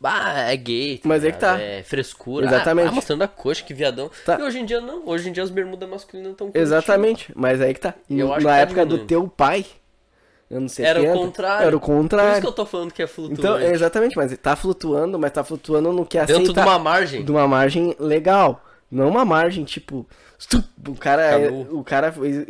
Bah, 0.00 0.50
é 0.50 0.56
gay. 0.56 0.98
tá 0.98 1.08
Mas 1.08 1.22
é 1.22 1.30
que 1.30 1.38
tá. 1.38 1.60
É 1.60 1.84
frescura. 1.84 2.46
Exatamente. 2.46 2.86
Ah, 2.86 2.90
ah, 2.90 2.94
mostrando 2.94 3.22
a 3.22 3.28
coxa, 3.28 3.62
que 3.62 3.72
viadão. 3.72 4.10
Tá. 4.26 4.36
E 4.40 4.42
hoje 4.42 4.58
em 4.58 4.64
dia 4.66 4.80
não. 4.80 5.06
Hoje 5.06 5.28
em 5.28 5.32
dia 5.32 5.44
as 5.44 5.50
bermudas 5.50 5.88
masculinas 5.88 6.32
estão 6.32 6.50
Exatamente, 6.52 7.30
mas 7.36 7.60
aí 7.60 7.72
que 7.72 7.80
tá. 7.80 7.94
Eu 8.10 8.28
Na 8.28 8.40
tá 8.40 8.56
época 8.56 8.84
do 8.84 9.06
teu 9.06 9.28
pai, 9.28 9.64
anos 10.50 10.72
70, 10.72 10.98
Era 10.98 11.12
o 11.14 11.18
contrário. 11.18 11.66
Era 11.68 11.76
o 11.76 11.80
Por 11.80 11.86
isso 11.86 12.02
contrário. 12.02 12.40
que 12.40 12.46
eu 12.48 12.52
tô 12.52 12.66
falando 12.66 12.92
que 12.92 13.02
é 13.02 13.06
flutuante. 13.06 13.40
Então, 13.40 13.58
é 13.58 13.70
exatamente, 13.70 14.16
mas 14.16 14.36
tá 14.38 14.56
flutuando, 14.56 15.20
mas 15.20 15.30
tá 15.30 15.44
flutuando 15.44 15.92
no 15.92 16.04
que 16.04 16.18
aceita... 16.18 16.40
Dentro 16.40 16.52
de 16.52 16.60
uma 16.60 16.78
margem. 16.80 17.24
de 17.24 17.30
uma 17.30 17.46
margem 17.46 17.94
legal. 18.00 18.60
Não 18.92 19.08
uma 19.08 19.24
margem, 19.24 19.64
tipo, 19.64 20.06
o 20.86 20.94
cara, 20.94 21.36
Acabou. 21.36 21.78
o 21.80 21.82
cara 21.82 22.14
e, 22.22 22.44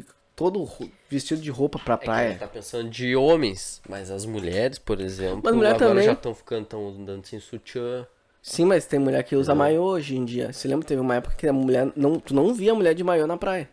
e 0.00 0.04
todo 0.34 0.68
vestido 1.08 1.40
de 1.40 1.48
roupa 1.50 1.78
pra 1.78 1.94
É 1.94 1.98
que 1.98 2.04
praia. 2.04 2.28
ela 2.30 2.38
tá 2.38 2.48
pensando 2.48 2.90
de 2.90 3.14
homens, 3.14 3.80
mas 3.88 4.10
as 4.10 4.26
mulheres, 4.26 4.78
por 4.80 5.00
exemplo, 5.00 5.42
Mas 5.44 5.54
mulher 5.54 5.74
agora 5.74 5.90
também. 5.90 6.04
já 6.04 6.12
estão 6.12 6.34
ficando 6.34 6.66
tão 6.66 6.88
andando 6.88 7.24
sem 7.24 7.38
sutiã. 7.38 8.04
Sim, 8.42 8.64
mas 8.64 8.84
tem 8.84 8.98
mulher 8.98 9.22
que 9.22 9.36
usa 9.36 9.54
maiô 9.54 9.84
hoje 9.84 10.16
em 10.16 10.24
dia. 10.24 10.52
Você 10.52 10.66
lembra 10.66 10.82
que 10.82 10.88
teve 10.88 11.00
uma 11.00 11.14
época 11.14 11.36
que 11.36 11.46
a 11.46 11.52
mulher 11.52 11.92
não, 11.94 12.18
tu 12.18 12.34
não 12.34 12.52
via 12.52 12.74
mulher 12.74 12.94
de 12.94 13.04
maiô 13.04 13.26
na 13.26 13.36
praia. 13.36 13.68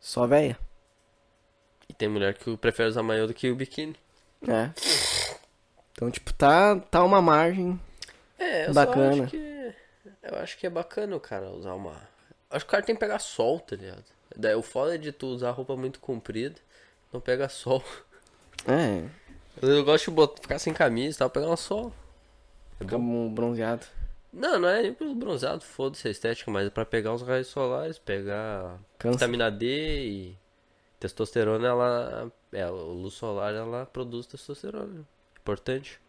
Só 0.00 0.26
véia. 0.26 0.56
E 1.88 1.92
tem 1.92 2.08
mulher 2.08 2.32
que 2.34 2.56
prefere 2.56 2.88
usar 2.88 3.02
maiô 3.02 3.26
do 3.26 3.34
que 3.34 3.50
o 3.50 3.56
biquíni. 3.56 3.96
É. 4.48 4.70
Então, 5.92 6.10
tipo, 6.10 6.32
tá, 6.32 6.76
tá 6.76 7.02
uma 7.04 7.20
margem. 7.20 7.78
É, 8.38 8.68
eu 8.68 8.72
Bacana. 8.72 9.16
só 9.16 9.22
acho 9.24 9.30
que. 9.32 9.53
Eu 10.24 10.38
acho 10.38 10.56
que 10.58 10.66
é 10.66 10.70
bacana 10.70 11.14
o 11.16 11.20
cara 11.20 11.50
usar 11.50 11.74
uma. 11.74 11.94
Acho 12.50 12.64
que 12.64 12.68
o 12.68 12.72
cara 12.72 12.82
tem 12.82 12.94
que 12.94 13.00
pegar 13.00 13.18
sol, 13.18 13.60
tá 13.60 13.76
ligado? 13.76 14.04
Daí 14.36 14.54
o 14.54 14.62
foda 14.62 14.94
é 14.94 14.98
de 14.98 15.12
tu 15.12 15.26
usar 15.26 15.50
roupa 15.50 15.76
muito 15.76 16.00
comprida, 16.00 16.56
não 17.12 17.20
pega 17.20 17.48
sol. 17.48 17.82
É, 18.66 19.04
Eu 19.60 19.84
gosto 19.84 20.06
de 20.06 20.10
botar, 20.12 20.40
ficar 20.42 20.58
sem 20.58 20.72
camisa 20.72 21.16
e 21.16 21.18
tal, 21.18 21.28
pegar 21.30 21.48
um 21.50 21.56
sol. 21.56 21.92
fica 22.78 22.96
um 22.96 23.32
bronzeado. 23.32 23.84
Não, 24.32 24.58
não 24.58 24.68
é 24.68 24.82
nem 24.82 24.94
pelo 24.94 25.14
bronzeado, 25.14 25.62
foda-se 25.62 26.08
a 26.08 26.10
estética, 26.10 26.50
mas 26.50 26.66
é 26.66 26.70
pra 26.70 26.84
pegar 26.84 27.12
os 27.14 27.22
raios 27.22 27.46
solares, 27.48 27.98
pegar 27.98 28.78
Cansa. 28.98 29.18
vitamina 29.18 29.50
D 29.50 29.66
e 30.06 30.38
testosterona, 30.98 31.68
ela. 31.68 32.32
É, 32.52 32.66
o 32.68 32.74
luz 32.92 33.14
solar 33.14 33.54
ela 33.54 33.86
produz 33.86 34.26
testosterona. 34.26 35.04
Importante. 35.38 36.00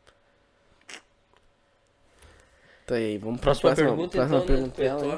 Tá 2.86 2.96
aí, 2.96 3.18
vamos 3.18 3.40
pra 3.42 3.56
Próxima, 3.56 3.70
próxima, 3.76 3.90
pergunta, 3.90 4.18
próxima 4.18 4.38
então, 4.38 4.48
pergunta 4.48 4.82
né? 4.82 4.88
dela? 4.88 5.18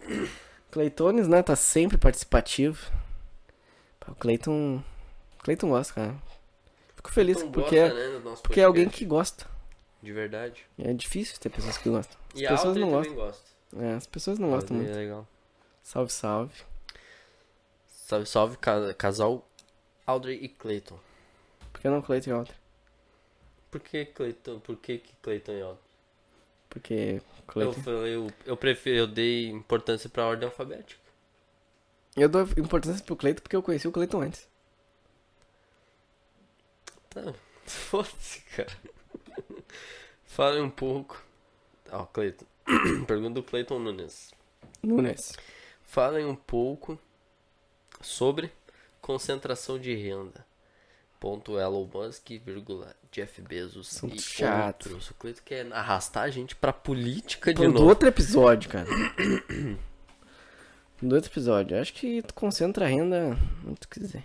Cleiton? 0.00 0.28
Cleitones, 0.70 1.28
né? 1.28 1.42
Tá 1.42 1.56
sempre 1.56 1.98
participativo. 1.98 2.90
O 4.08 4.14
Cleiton. 4.14 4.82
Cleiton 5.38 5.68
gosta, 5.68 5.94
cara. 5.94 6.14
Fico 6.94 7.10
feliz 7.10 7.36
Cleiton 7.36 7.52
porque, 7.52 7.80
gosta, 7.80 7.94
né, 7.94 8.08
do 8.18 8.20
nosso 8.20 8.42
porque 8.42 8.60
é 8.60 8.64
alguém 8.64 8.88
que 8.88 9.04
gosta. 9.04 9.46
De 10.02 10.12
verdade. 10.12 10.64
É 10.78 10.92
difícil 10.92 11.38
ter 11.38 11.50
pessoas 11.50 11.76
que 11.76 11.88
gostam. 11.90 12.16
As 12.34 12.40
E 12.40 12.46
pessoas 12.48 12.76
não 12.76 12.90
gostam. 12.90 13.14
gosta. 13.14 13.42
É, 13.78 13.94
as 13.94 14.06
pessoas 14.06 14.38
não 14.38 14.50
gostam 14.50 14.76
Audrey 14.76 14.86
muito. 14.92 14.98
É 14.98 15.02
legal. 15.04 15.28
Salve, 15.82 16.12
salve. 16.12 16.54
Salve, 17.88 18.26
salve, 18.26 18.56
ca- 18.58 18.94
casal 18.94 19.44
Audrey 20.06 20.38
e 20.40 20.48
Clayton. 20.48 20.98
Por 21.72 21.80
que 21.80 21.88
não 21.88 22.00
Cleiton 22.00 22.30
e 22.30 22.32
Audrey? 22.32 22.56
Por 23.70 23.80
que 23.80 24.04
Clayton? 24.06 24.60
Por 24.60 24.76
que, 24.76 24.98
que 24.98 25.12
Clayton 25.20 25.52
e 25.52 25.62
Audrey? 25.62 25.85
Porque 26.68 27.20
Eu 27.20 27.42
Cleiton. 27.46 27.82
falei, 27.82 28.14
eu, 28.14 28.30
eu 28.44 28.56
prefiro, 28.56 28.96
eu 28.98 29.06
dei 29.06 29.48
importância 29.48 30.08
pra 30.08 30.26
ordem 30.26 30.46
alfabética. 30.48 31.00
Eu 32.16 32.28
dou 32.28 32.42
importância 32.56 33.04
pro 33.04 33.16
Cleiton 33.16 33.42
porque 33.42 33.56
eu 33.56 33.62
conheci 33.62 33.86
o 33.86 33.92
Cleiton 33.92 34.22
antes. 34.22 34.48
Tá, 37.10 37.34
foda-se, 37.66 38.40
cara. 38.56 38.72
Fale 40.24 40.60
um 40.60 40.70
pouco. 40.70 41.22
Ó, 41.90 42.04
Clayton. 42.06 42.44
Pergunta 43.06 43.34
do 43.34 43.42
Clayton 43.42 43.78
Nunes. 43.78 44.32
Nunes. 44.82 45.32
Falem 45.82 46.26
um 46.26 46.34
pouco 46.36 46.98
sobre 48.00 48.52
concentração 49.00 49.78
de 49.78 49.94
renda. 49.94 50.45
Ponto 51.26 51.58
Elon 51.58 51.88
Musk, 51.92 52.28
vírgula, 52.44 52.94
Jeff 53.10 53.42
Bezos 53.42 53.96
Assunto 53.96 54.14
e 54.14 54.20
chato. 54.20 54.86
outros. 54.86 55.10
O 55.10 55.14
Cleiton 55.14 55.40
quer 55.44 55.72
arrastar 55.72 56.22
a 56.22 56.30
gente 56.30 56.54
pra 56.54 56.72
política 56.72 57.52
de 57.52 57.62
Do 57.62 57.72
novo. 57.72 57.84
outro 57.88 58.06
episódio, 58.06 58.70
cara. 58.70 58.86
Do 61.02 61.14
outro 61.16 61.28
episódio. 61.28 61.80
Acho 61.80 61.92
que 61.94 62.22
tu 62.22 62.32
concentra 62.32 62.84
a 62.84 62.88
renda 62.88 63.36
onde 63.66 63.80
tu 63.80 63.88
quiser. 63.88 64.22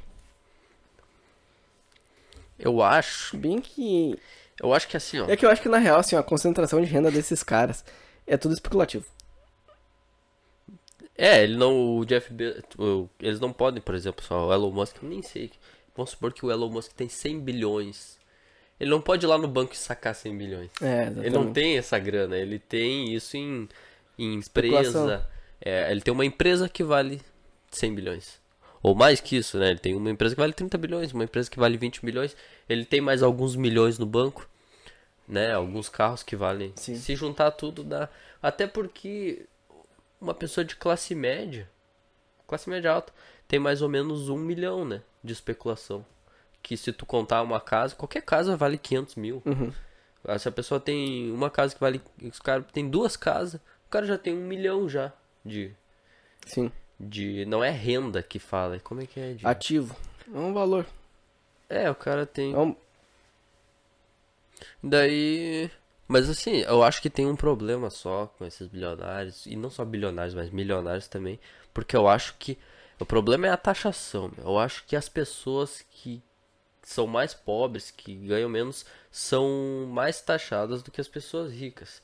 Eu 2.59 2.83
acho, 2.83 3.35
Bem 3.35 3.59
que. 3.59 4.15
eu 4.61 4.71
acho 4.71 4.87
que 4.87 4.95
assim, 4.95 5.19
ó. 5.19 5.27
É 5.27 5.35
que 5.35 5.43
eu 5.43 5.49
acho 5.49 5.59
que 5.63 5.69
na 5.69 5.79
real, 5.79 5.99
assim, 5.99 6.15
a 6.15 6.21
concentração 6.21 6.79
de 6.79 6.85
renda 6.85 7.09
desses 7.09 7.41
caras 7.41 7.83
é 8.27 8.37
tudo 8.37 8.53
especulativo. 8.53 9.05
É, 11.17 11.43
ele 11.43 11.57
não, 11.57 11.97
o 11.97 12.05
Jeff 12.05 12.31
Bezos, 12.31 12.63
eles 13.19 13.39
não 13.39 13.51
podem, 13.51 13.81
por 13.81 13.95
exemplo, 13.95 14.23
só 14.23 14.47
o 14.47 14.53
Elon 14.53 14.69
Musk, 14.71 14.97
eu 15.01 15.09
nem 15.09 15.23
sei. 15.23 15.51
Vamos 15.95 16.11
supor 16.11 16.33
que 16.33 16.45
o 16.45 16.51
Elon 16.51 16.69
Musk 16.69 16.93
tem 16.93 17.09
100 17.09 17.39
bilhões. 17.39 18.17
Ele 18.79 18.89
não 18.89 19.01
pode 19.01 19.25
ir 19.25 19.27
lá 19.27 19.37
no 19.37 19.47
banco 19.47 19.73
e 19.73 19.77
sacar 19.77 20.15
100 20.15 20.37
bilhões. 20.37 20.71
É. 20.81 21.07
Ele 21.17 21.29
não 21.29 21.53
tem 21.53 21.77
essa 21.77 21.99
grana, 21.99 22.37
ele 22.37 22.57
tem 22.57 23.13
isso 23.13 23.37
em, 23.37 23.69
em 24.17 24.35
empresa. 24.35 25.29
É, 25.63 25.91
ele 25.91 26.01
tem 26.01 26.11
uma 26.11 26.25
empresa 26.25 26.67
que 26.67 26.83
vale 26.83 27.21
100 27.69 27.93
bilhões. 27.93 28.41
Ou 28.81 28.95
mais 28.95 29.21
que 29.21 29.35
isso, 29.35 29.59
né? 29.59 29.69
Ele 29.69 29.79
tem 29.79 29.93
uma 29.93 30.09
empresa 30.09 30.33
que 30.33 30.41
vale 30.41 30.53
30 30.53 30.77
bilhões, 30.77 31.13
uma 31.13 31.23
empresa 31.23 31.49
que 31.49 31.59
vale 31.59 31.77
20 31.77 32.03
milhões. 32.03 32.35
Ele 32.67 32.83
tem 32.83 32.99
mais 32.99 33.21
alguns 33.21 33.55
milhões 33.55 33.99
no 33.99 34.05
banco, 34.07 34.49
né? 35.27 35.53
Alguns 35.53 35.87
carros 35.87 36.23
que 36.23 36.35
valem. 36.35 36.73
Sim. 36.75 36.95
Se 36.95 37.15
juntar 37.15 37.51
tudo 37.51 37.83
dá. 37.83 38.09
Até 38.41 38.65
porque 38.65 39.45
uma 40.19 40.33
pessoa 40.33 40.65
de 40.65 40.75
classe 40.75 41.13
média, 41.13 41.69
classe 42.47 42.67
média 42.67 42.91
alta, 42.91 43.13
tem 43.47 43.59
mais 43.59 43.83
ou 43.83 43.89
menos 43.89 44.29
um 44.29 44.37
milhão, 44.37 44.83
né? 44.83 45.01
De 45.23 45.33
especulação. 45.33 46.05
Que 46.61 46.77
se 46.77 46.91
tu 46.91 47.05
contar 47.05 47.41
uma 47.41 47.59
casa, 47.59 47.95
qualquer 47.95 48.21
casa 48.21 48.55
vale 48.55 48.77
500 48.77 49.15
mil. 49.15 49.41
Uhum. 49.45 49.71
Ah, 50.23 50.37
Se 50.37 50.47
a 50.47 50.51
pessoa 50.51 50.79
tem 50.79 51.31
uma 51.31 51.49
casa 51.49 51.73
que 51.73 51.81
vale. 51.81 52.01
Os 52.21 52.39
caras 52.39 52.65
tem 52.71 52.87
duas 52.89 53.15
casas, 53.15 53.59
o 53.87 53.89
cara 53.89 54.05
já 54.05 54.17
tem 54.17 54.35
um 54.35 54.45
milhão 54.45 54.87
já 54.87 55.11
de. 55.43 55.73
Sim. 56.45 56.71
de 56.99 57.45
não 57.45 57.63
é 57.63 57.69
renda 57.69 58.21
que 58.21 58.39
fala. 58.39 58.79
Como 58.79 59.01
é 59.01 59.05
que 59.05 59.19
é? 59.19 59.33
De... 59.33 59.45
Ativo. 59.45 59.95
É 60.33 60.37
um 60.37 60.53
valor. 60.53 60.85
É, 61.69 61.89
o 61.89 61.95
cara 61.95 62.25
tem. 62.25 62.53
É 62.53 62.57
um... 62.57 62.75
Daí. 64.83 65.69
Mas 66.07 66.29
assim, 66.29 66.57
eu 66.57 66.83
acho 66.83 67.01
que 67.01 67.09
tem 67.09 67.25
um 67.25 67.35
problema 67.35 67.89
só 67.89 68.27
com 68.37 68.45
esses 68.45 68.67
bilionários. 68.67 69.45
E 69.45 69.55
não 69.55 69.69
só 69.69 69.85
bilionários, 69.85 70.35
mas 70.35 70.49
milionários 70.49 71.07
também. 71.07 71.39
Porque 71.73 71.95
eu 71.95 72.07
acho 72.07 72.35
que. 72.37 72.57
O 73.01 73.05
problema 73.05 73.47
é 73.47 73.49
a 73.49 73.57
taxação. 73.57 74.31
Eu 74.37 74.59
acho 74.59 74.85
que 74.85 74.95
as 74.95 75.09
pessoas 75.09 75.83
que 75.89 76.21
são 76.83 77.07
mais 77.07 77.33
pobres, 77.33 77.89
que 77.89 78.13
ganham 78.13 78.47
menos, 78.47 78.85
são 79.09 79.87
mais 79.89 80.21
taxadas 80.21 80.83
do 80.83 80.91
que 80.91 81.01
as 81.01 81.07
pessoas 81.07 81.51
ricas. 81.51 81.99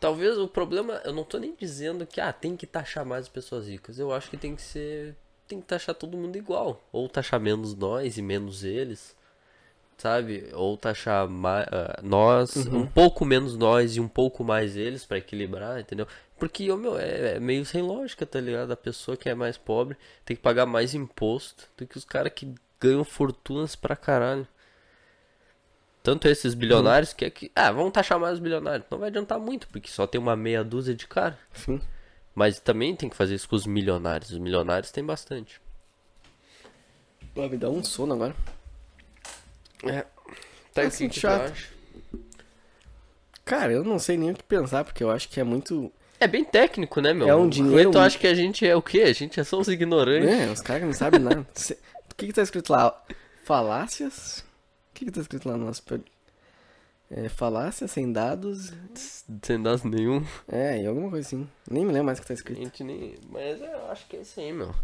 Talvez 0.00 0.38
o 0.38 0.48
problema, 0.48 1.02
eu 1.04 1.12
não 1.12 1.22
tô 1.22 1.36
nem 1.36 1.54
dizendo 1.54 2.06
que 2.06 2.18
ah, 2.18 2.32
tem 2.32 2.56
que 2.56 2.66
taxar 2.66 3.04
mais 3.04 3.26
as 3.26 3.28
pessoas 3.28 3.68
ricas. 3.68 3.98
Eu 3.98 4.10
acho 4.10 4.30
que 4.30 4.38
tem 4.38 4.56
que 4.56 4.62
ser, 4.62 5.14
tem 5.46 5.60
que 5.60 5.66
taxar 5.66 5.94
todo 5.94 6.16
mundo 6.16 6.36
igual, 6.36 6.82
ou 6.90 7.06
taxar 7.06 7.38
menos 7.38 7.74
nós 7.74 8.16
e 8.16 8.22
menos 8.22 8.64
eles. 8.64 9.14
Sabe? 9.96 10.50
Ou 10.52 10.76
taxar 10.76 11.28
mais, 11.28 11.66
nós, 12.02 12.56
um 12.66 12.86
pouco 12.86 13.24
menos 13.24 13.56
nós 13.56 13.96
e 13.96 14.00
um 14.00 14.08
pouco 14.08 14.44
mais 14.44 14.76
eles 14.76 15.04
pra 15.04 15.18
equilibrar, 15.18 15.80
entendeu? 15.80 16.06
Porque, 16.38 16.70
ô, 16.70 16.76
meu, 16.76 16.98
é, 16.98 17.36
é 17.36 17.40
meio 17.40 17.64
sem 17.64 17.80
lógica, 17.80 18.26
tá 18.26 18.40
ligado? 18.40 18.72
A 18.72 18.76
pessoa 18.76 19.16
que 19.16 19.28
é 19.28 19.34
mais 19.34 19.56
pobre 19.56 19.96
tem 20.24 20.36
que 20.36 20.42
pagar 20.42 20.66
mais 20.66 20.94
imposto 20.94 21.68
do 21.76 21.86
que 21.86 21.96
os 21.96 22.04
caras 22.04 22.32
que 22.34 22.52
ganham 22.80 23.04
fortunas 23.04 23.76
pra 23.76 23.96
caralho. 23.96 24.46
Tanto 26.02 26.28
esses 26.28 26.52
bilionários 26.52 27.14
que 27.14 27.24
é 27.24 27.30
que. 27.30 27.50
Ah, 27.56 27.72
vamos 27.72 27.92
taxar 27.92 28.20
mais 28.20 28.34
os 28.34 28.40
bilionários. 28.40 28.86
Não 28.90 28.98
vai 28.98 29.08
adiantar 29.08 29.38
muito, 29.38 29.66
porque 29.68 29.88
só 29.88 30.06
tem 30.06 30.20
uma 30.20 30.36
meia 30.36 30.62
dúzia 30.62 30.94
de 30.94 31.06
cara. 31.06 31.38
Sim. 31.54 31.80
Mas 32.34 32.60
também 32.60 32.94
tem 32.94 33.08
que 33.08 33.16
fazer 33.16 33.34
isso 33.34 33.48
com 33.48 33.56
os 33.56 33.64
milionários. 33.64 34.30
Os 34.30 34.38
milionários 34.38 34.90
tem 34.90 35.02
bastante. 35.02 35.62
Pô, 37.34 37.48
me 37.48 37.56
dá 37.56 37.70
um 37.70 37.82
sono 37.82 38.12
agora. 38.12 38.34
É. 39.88 40.02
Tá 40.02 40.08
Tá 40.72 40.82
assim, 40.82 41.10
chato. 41.10 41.52
Cara, 43.44 43.72
eu 43.72 43.84
não 43.84 43.98
sei 43.98 44.16
nem 44.16 44.30
o 44.30 44.34
que 44.34 44.42
pensar, 44.42 44.84
porque 44.84 45.04
eu 45.04 45.10
acho 45.10 45.28
que 45.28 45.38
é 45.38 45.44
muito. 45.44 45.92
É 46.18 46.26
bem 46.26 46.44
técnico, 46.44 47.00
né, 47.00 47.12
meu? 47.12 47.28
É 47.28 47.34
um 47.36 47.48
dinheiro 47.48 47.90
Tu 47.90 47.98
acha 47.98 48.18
que 48.18 48.26
a 48.26 48.34
gente 48.34 48.66
é 48.66 48.74
o 48.74 48.80
quê? 48.82 49.02
A 49.02 49.12
gente 49.12 49.38
é 49.38 49.44
só 49.44 49.58
uns 49.58 49.68
ignorantes. 49.68 50.28
É, 50.28 50.50
os 50.50 50.60
caras 50.60 50.84
não 50.84 50.92
sabem 50.92 51.20
nada. 51.20 51.46
Cê- 51.54 51.76
O 52.10 52.14
que 52.16 52.26
que 52.28 52.32
tá 52.32 52.42
escrito 52.42 52.70
lá? 52.72 53.02
Falácias? 53.44 54.38
O 54.90 54.94
que 54.94 55.04
que 55.04 55.10
tá 55.10 55.20
escrito 55.20 55.48
lá 55.48 55.56
no 55.56 55.66
nosso... 55.66 55.82
É, 57.10 57.28
falácias 57.28 57.90
sem 57.90 58.10
dados... 58.10 58.72
Sem 59.42 59.62
dar 59.62 59.78
nenhum. 59.84 60.24
É, 60.50 60.80
e 60.80 60.86
alguma 60.86 61.10
coisa 61.10 61.26
assim. 61.26 61.46
Nem 61.70 61.84
me 61.84 61.92
lembro 61.92 62.06
mais 62.06 62.18
o 62.18 62.22
que 62.22 62.28
tá 62.28 62.32
A 62.32 62.36
escrito. 62.36 62.60
gente 62.62 62.82
nem. 62.82 63.16
Mas 63.28 63.60
eu 63.60 63.90
acho 63.90 64.06
que 64.06 64.16
é 64.16 64.20
isso 64.22 64.40
aí, 64.40 64.52
meu. 64.52 64.74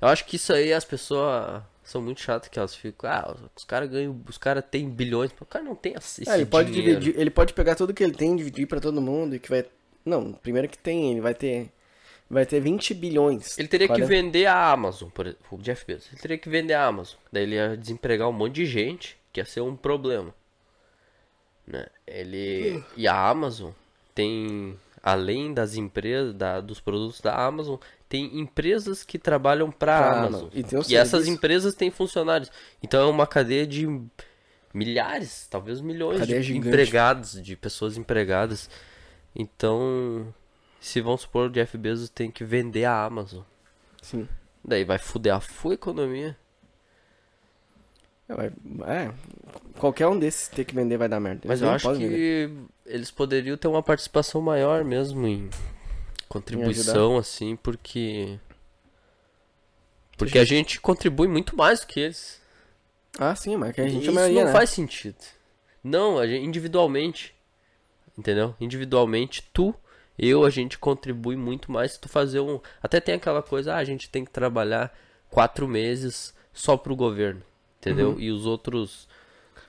Eu 0.00 0.08
acho 0.08 0.26
que 0.26 0.36
isso 0.36 0.52
aí 0.52 0.72
as 0.72 0.84
pessoas 0.84 1.62
são 1.82 2.00
muito 2.00 2.20
chatas 2.20 2.48
que 2.48 2.58
elas 2.58 2.74
ficam. 2.74 3.10
Ah, 3.10 3.36
os 3.56 3.64
caras 3.64 3.90
ganham. 3.90 4.20
Os 4.28 4.38
caras 4.38 4.64
têm 4.70 4.88
bilhões. 4.88 5.30
O 5.40 5.46
cara 5.46 5.64
não 5.64 5.74
tem 5.74 5.94
esse 5.94 6.28
É, 6.28 6.34
ele 6.34 6.46
pode 6.46 6.70
dinheiro. 6.70 7.00
dividir, 7.00 7.20
ele 7.20 7.30
pode 7.30 7.52
pegar 7.52 7.74
tudo 7.74 7.94
que 7.94 8.02
ele 8.02 8.14
tem 8.14 8.34
e 8.34 8.36
dividir 8.36 8.66
pra 8.66 8.80
todo 8.80 9.00
mundo 9.00 9.34
e 9.34 9.38
que 9.38 9.48
vai... 9.48 9.64
Não, 10.04 10.32
primeiro 10.32 10.68
que 10.68 10.78
tem, 10.78 11.12
ele 11.12 11.20
vai 11.20 11.34
ter... 11.34 11.70
Vai 12.28 12.46
ter 12.46 12.60
20 12.60 12.94
bilhões. 12.94 13.58
Ele 13.58 13.66
teria 13.66 13.88
que 13.88 13.94
40. 13.94 14.08
vender 14.08 14.46
a 14.46 14.70
Amazon, 14.70 15.08
por 15.08 15.26
exemplo, 15.26 15.44
o 15.50 15.58
Jeff 15.58 15.84
Bezos. 15.84 16.12
Ele 16.12 16.20
teria 16.20 16.38
que 16.38 16.48
vender 16.48 16.74
a 16.74 16.86
Amazon. 16.86 17.18
Daí 17.32 17.42
ele 17.42 17.56
ia 17.56 17.76
desempregar 17.76 18.28
um 18.28 18.32
monte 18.32 18.54
de 18.54 18.66
gente, 18.66 19.18
que 19.32 19.40
ia 19.40 19.44
ser 19.44 19.62
um 19.62 19.74
problema. 19.74 20.32
Né? 21.66 21.86
Ele 22.06 22.84
e 22.96 23.08
a 23.08 23.28
Amazon 23.28 23.72
tem 24.14 24.78
além 25.02 25.52
das 25.52 25.76
empresas, 25.76 26.34
da, 26.34 26.60
dos 26.60 26.80
produtos 26.80 27.20
da 27.20 27.34
Amazon, 27.34 27.76
tem 28.08 28.38
empresas 28.38 29.02
que 29.02 29.18
trabalham 29.18 29.70
para 29.70 29.96
a 29.96 30.26
Amazon. 30.26 30.48
E 30.52 30.64
E 30.92 30.96
essas 30.96 31.26
empresas 31.26 31.74
têm 31.74 31.90
funcionários. 31.90 32.50
Então 32.82 33.00
é 33.00 33.10
uma 33.10 33.26
cadeia 33.26 33.66
de 33.66 33.86
milhares, 34.72 35.46
talvez 35.50 35.80
milhões 35.80 36.20
Cadeia 36.20 36.40
de 36.40 36.46
gigante. 36.48 36.68
empregados, 36.68 37.42
de 37.42 37.56
pessoas 37.56 37.96
empregadas. 37.96 38.68
Então, 39.34 40.32
se 40.80 41.00
vamos 41.00 41.22
supor 41.22 41.48
o 41.48 41.52
Jeff 41.52 41.76
Bezos 41.76 42.08
tem 42.08 42.30
que 42.30 42.44
vender 42.44 42.84
a 42.84 43.04
Amazon. 43.04 43.42
Sim. 44.02 44.28
Daí 44.64 44.84
vai 44.84 44.98
fuder 44.98 45.34
a 45.34 45.40
full 45.40 45.72
economia. 45.72 46.36
É, 48.38 48.92
é, 48.92 49.12
qualquer 49.78 50.06
um 50.06 50.18
desses 50.18 50.48
ter 50.48 50.64
que 50.64 50.74
vender 50.74 50.96
vai 50.96 51.08
dar 51.08 51.18
merda. 51.18 51.42
Mas 51.44 51.60
Eles 51.60 51.68
eu 51.68 51.74
acho 51.74 51.84
podem 51.84 52.08
vender. 52.08 52.16
que 52.16 52.54
eles 52.86 53.10
poderiam 53.10 53.56
ter 53.56 53.68
uma 53.68 53.82
participação 53.82 54.40
maior 54.40 54.84
mesmo 54.84 55.26
em 55.26 55.50
contribuição, 56.28 57.16
assim, 57.16 57.56
porque. 57.56 58.38
Porque 60.16 60.38
a 60.38 60.44
gente 60.44 60.80
contribui 60.80 61.26
muito 61.26 61.56
mais 61.56 61.80
do 61.80 61.86
que 61.86 61.98
eles. 62.00 62.40
Ah, 63.18 63.34
sim, 63.34 63.56
mas 63.56 63.74
que 63.74 63.80
a 63.80 63.88
gente 63.88 63.98
é 63.98 64.02
Isso 64.02 64.12
maioria, 64.12 64.40
não 64.40 64.46
né? 64.46 64.52
faz 64.52 64.70
sentido. 64.70 65.16
Não, 65.82 66.18
a 66.18 66.26
gente, 66.26 66.44
individualmente. 66.44 67.34
Entendeu? 68.16 68.54
Individualmente, 68.60 69.42
tu, 69.52 69.74
eu, 70.18 70.44
a 70.44 70.50
gente 70.50 70.78
contribui 70.78 71.36
muito 71.36 71.72
mais 71.72 71.92
se 71.92 72.00
tu 72.00 72.08
fazer 72.08 72.40
um. 72.40 72.60
Até 72.82 73.00
tem 73.00 73.14
aquela 73.14 73.42
coisa, 73.42 73.74
ah, 73.74 73.78
a 73.78 73.84
gente 73.84 74.10
tem 74.10 74.24
que 74.24 74.30
trabalhar 74.30 74.94
quatro 75.30 75.66
meses 75.66 76.34
só 76.52 76.76
pro 76.76 76.94
governo. 76.94 77.42
Entendeu? 77.80 78.10
Uhum. 78.10 78.20
E 78.20 78.30
os 78.30 78.46
outros. 78.46 79.08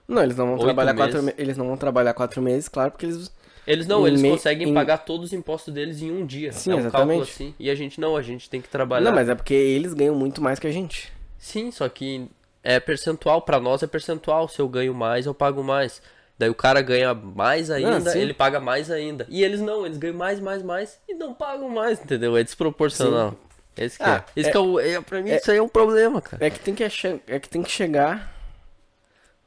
Não, 0.07 0.21
eles 0.21 0.35
não 0.35 0.47
vão 0.47 0.57
trabalhar 0.57 0.93
meses. 0.93 1.05
quatro 1.07 1.23
meses. 1.23 1.39
Eles 1.39 1.57
não 1.57 1.67
vão 1.67 1.77
trabalhar 1.77 2.13
quatro 2.13 2.41
meses, 2.41 2.67
claro, 2.67 2.91
porque 2.91 3.05
eles. 3.05 3.31
Eles 3.65 3.87
não, 3.87 4.05
eles 4.07 4.21
me- 4.21 4.31
conseguem 4.31 4.69
em- 4.69 4.73
pagar 4.73 4.97
todos 4.99 5.27
os 5.27 5.33
impostos 5.33 5.73
deles 5.73 6.01
em 6.01 6.11
um 6.11 6.25
dia. 6.25 6.51
Sim, 6.51 6.71
é 6.71 6.75
um 6.75 6.81
cálculo 6.89 7.03
exatamente. 7.13 7.31
assim. 7.31 7.55
E 7.59 7.69
a 7.69 7.75
gente 7.75 8.01
não, 8.01 8.17
a 8.17 8.21
gente 8.21 8.49
tem 8.49 8.59
que 8.59 8.67
trabalhar. 8.67 9.05
Não, 9.05 9.15
mas 9.15 9.29
é 9.29 9.35
porque 9.35 9.53
eles 9.53 9.93
ganham 9.93 10.15
muito 10.15 10.41
mais 10.41 10.59
que 10.59 10.67
a 10.67 10.71
gente. 10.71 11.13
Sim, 11.37 11.71
só 11.71 11.87
que 11.87 12.27
é 12.63 12.79
percentual, 12.79 13.41
pra 13.43 13.59
nós 13.59 13.81
é 13.83 13.87
percentual. 13.87 14.47
Se 14.49 14.59
eu 14.59 14.67
ganho 14.67 14.93
mais, 14.93 15.25
eu 15.25 15.33
pago 15.33 15.63
mais. 15.63 16.01
Daí 16.37 16.49
o 16.49 16.55
cara 16.55 16.81
ganha 16.81 17.13
mais 17.13 17.69
ainda, 17.69 18.09
sim. 18.09 18.19
ele 18.19 18.33
paga 18.33 18.59
mais 18.59 18.89
ainda. 18.89 19.27
E 19.29 19.43
eles 19.43 19.61
não, 19.61 19.85
eles 19.85 19.99
ganham 19.99 20.17
mais, 20.17 20.39
mais, 20.39 20.63
mais 20.63 20.99
e 21.07 21.13
não 21.13 21.35
pagam 21.35 21.69
mais, 21.69 22.01
entendeu? 22.03 22.35
É 22.35 22.43
desproporcional. 22.43 23.35
Esse 23.77 23.97
que 23.97 24.03
Ah, 24.03 24.25
é. 24.35 24.39
Esse 24.39 24.49
é- 24.49 24.51
que 24.51 24.57
é 24.57 24.59
o, 24.59 24.79
é, 24.79 25.01
pra 25.01 25.21
mim, 25.21 25.29
é- 25.29 25.37
isso 25.37 25.49
aí 25.51 25.57
é 25.57 25.61
um 25.61 25.67
problema, 25.69 26.21
cara. 26.21 26.45
É 26.45 26.49
que 26.49 26.59
tem 26.59 26.75
que, 26.75 26.83
é 26.83 27.39
que, 27.39 27.49
tem 27.49 27.63
que 27.63 27.71
chegar 27.71 28.35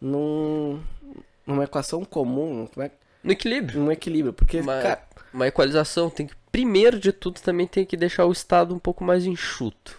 num, 0.00 0.82
numa 1.46 1.64
equação 1.64 2.04
comum, 2.04 2.66
como 2.72 2.86
é- 2.86 2.90
No 3.22 3.32
equilíbrio. 3.32 3.80
num 3.80 3.92
equilíbrio. 3.92 4.32
Porque, 4.32 4.60
Uma, 4.60 4.80
cara, 4.80 5.02
uma 5.32 5.46
equalização 5.46 6.08
tem 6.10 6.26
que, 6.26 6.34
primeiro 6.50 6.98
de 6.98 7.12
tudo, 7.12 7.40
também 7.40 7.66
tem 7.66 7.84
que 7.84 7.96
deixar 7.96 8.24
o 8.26 8.32
Estado 8.32 8.74
um 8.74 8.78
pouco 8.78 9.02
mais 9.04 9.24
enxuto. 9.26 9.98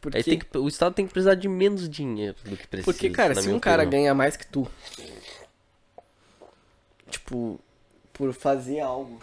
porque, 0.00 0.18
Aí 0.18 0.22
tem 0.24 0.38
que, 0.38 0.58
o 0.58 0.68
Estado 0.68 0.94
tem 0.94 1.04
que 1.06 1.12
precisar 1.12 1.34
de 1.34 1.48
menos 1.48 1.88
dinheiro 1.88 2.36
do 2.44 2.56
que 2.56 2.66
precisa. 2.68 2.84
porque 2.92 3.10
cara, 3.10 3.34
se 3.34 3.48
um 3.50 3.58
cara 3.58 3.82
opinião. 3.82 4.02
ganha 4.02 4.14
mais 4.14 4.36
que 4.36 4.46
tu, 4.46 4.70
tipo, 7.10 7.58
por 8.12 8.32
fazer 8.32 8.80
algo 8.80 9.20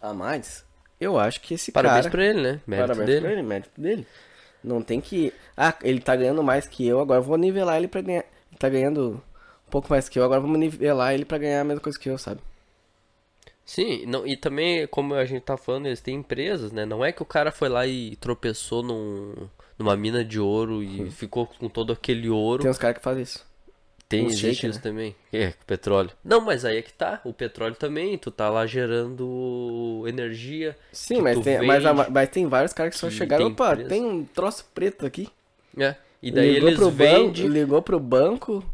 a 0.00 0.12
mais, 0.14 0.64
eu 1.00 1.18
acho 1.18 1.40
que 1.40 1.54
esse 1.54 1.72
Parabéns 1.72 2.06
cara... 2.06 2.10
pra 2.10 2.24
ele, 2.24 2.42
né? 2.42 2.60
Mérito 2.66 2.88
Parabéns 2.88 3.06
dele. 3.06 3.20
pra 3.20 3.32
ele, 3.32 3.42
mérito 3.42 3.80
dele. 3.80 4.06
Não 4.62 4.82
tem 4.82 5.00
que. 5.00 5.32
Ah, 5.56 5.74
ele 5.82 6.00
tá 6.00 6.16
ganhando 6.16 6.42
mais 6.42 6.66
que 6.66 6.86
eu, 6.86 7.00
agora 7.00 7.20
eu 7.20 7.24
vou 7.24 7.36
nivelar 7.36 7.76
ele 7.76 7.88
pra 7.88 8.00
ganhar. 8.00 8.24
tá 8.58 8.68
ganhando 8.68 9.22
um 9.66 9.70
pouco 9.70 9.88
mais 9.90 10.08
que 10.08 10.18
eu, 10.18 10.24
agora 10.24 10.40
vamos 10.40 10.58
nivelar 10.58 11.14
ele 11.14 11.24
pra 11.24 11.38
ganhar 11.38 11.60
a 11.60 11.64
mesma 11.64 11.80
coisa 11.80 11.98
que 11.98 12.08
eu, 12.08 12.18
sabe? 12.18 12.40
Sim, 13.64 14.06
não, 14.06 14.24
e 14.24 14.36
também, 14.36 14.86
como 14.86 15.14
a 15.14 15.24
gente 15.24 15.42
tá 15.42 15.56
falando, 15.56 15.86
eles 15.86 16.00
têm 16.00 16.16
empresas, 16.16 16.70
né? 16.70 16.86
Não 16.86 17.04
é 17.04 17.10
que 17.10 17.20
o 17.20 17.26
cara 17.26 17.50
foi 17.50 17.68
lá 17.68 17.84
e 17.84 18.14
tropeçou 18.16 18.80
num, 18.80 19.48
numa 19.76 19.96
mina 19.96 20.24
de 20.24 20.38
ouro 20.38 20.84
e 20.84 21.10
ficou 21.10 21.46
com 21.46 21.68
todo 21.68 21.92
aquele 21.92 22.28
ouro. 22.28 22.62
Tem 22.62 22.70
uns 22.70 22.78
caras 22.78 22.98
que 22.98 23.02
fazem 23.02 23.24
isso. 23.24 23.44
Tem, 24.08 24.26
isso 24.28 24.66
né? 24.68 24.80
também. 24.80 25.16
É, 25.32 25.52
petróleo. 25.66 26.10
Não, 26.24 26.40
mas 26.40 26.64
aí 26.64 26.76
é 26.76 26.82
que 26.82 26.92
tá. 26.92 27.20
O 27.24 27.32
petróleo 27.32 27.74
também, 27.74 28.16
tu 28.16 28.30
tá 28.30 28.48
lá 28.48 28.64
gerando 28.64 30.04
energia. 30.06 30.76
Sim, 30.92 31.22
mas 31.22 31.38
tem, 31.40 31.66
mas, 31.66 31.84
a- 31.84 31.92
mas 32.08 32.28
tem 32.28 32.46
vários 32.46 32.72
caras 32.72 32.94
que 32.94 33.00
só 33.00 33.10
chegaram, 33.10 33.46
tem 33.46 33.52
opa, 33.52 33.72
empresa. 33.72 33.88
tem 33.88 34.04
um 34.04 34.24
troço 34.24 34.64
preto 34.72 35.04
aqui. 35.04 35.28
É. 35.76 35.96
E 36.22 36.30
daí 36.30 36.52
ligou 36.54 36.68
eles 36.68 36.78
pro 36.78 36.90
banco, 36.90 37.40
ligou 37.40 37.82
pro 37.82 38.00
banco. 38.00 38.64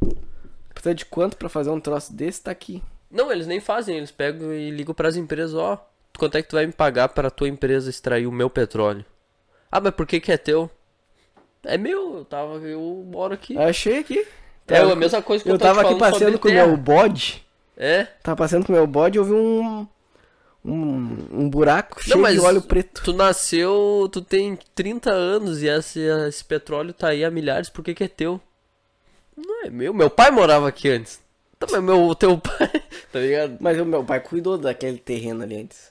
Precisa 0.74 0.94
de 0.94 1.04
quanto 1.06 1.36
pra 1.36 1.48
fazer 1.48 1.70
um 1.70 1.80
troço 1.80 2.12
desse? 2.12 2.42
Tá 2.42 2.50
aqui. 2.50 2.82
Não, 3.10 3.32
eles 3.32 3.46
nem 3.46 3.60
fazem, 3.60 3.96
eles 3.96 4.10
pegam 4.10 4.52
e 4.52 4.70
ligam 4.70 4.94
pras 4.94 5.16
empresas, 5.16 5.54
ó. 5.54 5.82
Quanto 6.18 6.36
é 6.36 6.42
que 6.42 6.48
tu 6.48 6.56
vai 6.56 6.66
me 6.66 6.72
pagar 6.72 7.08
pra 7.08 7.30
tua 7.30 7.48
empresa 7.48 7.88
extrair 7.88 8.26
o 8.26 8.32
meu 8.32 8.50
petróleo? 8.50 9.04
Ah, 9.70 9.80
mas 9.80 9.94
por 9.94 10.06
que 10.06 10.20
que 10.20 10.30
é 10.30 10.36
teu? 10.36 10.70
É 11.64 11.78
meu, 11.78 12.18
eu 12.18 12.24
tava, 12.24 12.58
eu 12.58 12.80
moro 13.10 13.32
aqui. 13.32 13.56
Achei 13.56 13.98
aqui. 13.98 14.26
É 14.68 14.78
a 14.78 14.96
mesma 14.96 15.20
coisa 15.22 15.42
que 15.42 15.50
eu, 15.50 15.54
Eu 15.54 15.58
tava 15.58 15.82
aqui 15.82 15.94
passeando 15.96 16.38
com 16.38 16.48
o 16.48 16.52
meu 16.52 16.76
bode. 16.76 17.44
É. 17.76 18.04
Tava 18.22 18.36
passeando 18.36 18.64
com 18.66 18.72
o 18.72 18.76
meu 18.76 18.86
bode 18.86 19.16
e 19.16 19.20
eu 19.20 19.24
vi 19.24 19.32
um. 19.32 19.86
Um, 20.64 21.16
um 21.32 21.50
buraco 21.50 22.00
cheio 22.00 22.20
mas- 22.20 22.34
de 22.34 22.40
óleo 22.40 22.62
preto. 22.62 23.02
Tu 23.02 23.12
nasceu, 23.12 24.08
tu 24.12 24.22
tem 24.22 24.56
30 24.76 25.10
anos 25.10 25.60
e 25.60 25.66
esse, 25.66 25.98
esse 26.28 26.44
petróleo 26.44 26.92
tá 26.92 27.08
aí 27.08 27.24
há 27.24 27.30
milhares, 27.32 27.68
por 27.68 27.82
que 27.82 27.92
que 27.94 28.04
é 28.04 28.08
teu? 28.08 28.40
Não 29.36 29.64
é 29.64 29.70
meu, 29.70 29.92
meu 29.92 30.08
pai 30.08 30.30
morava 30.30 30.68
aqui 30.68 30.88
antes. 30.88 31.20
Tá, 31.58 31.66
mas 31.68 31.82
meu, 31.82 32.04
o 32.04 32.14
teu 32.14 32.38
pai, 32.38 32.70
tá 33.12 33.18
ligado? 33.18 33.56
Mas 33.58 33.80
o 33.80 33.84
meu 33.84 34.04
pai 34.04 34.20
cuidou 34.20 34.56
daquele 34.56 34.98
terreno 34.98 35.42
ali 35.42 35.62
antes. 35.62 35.90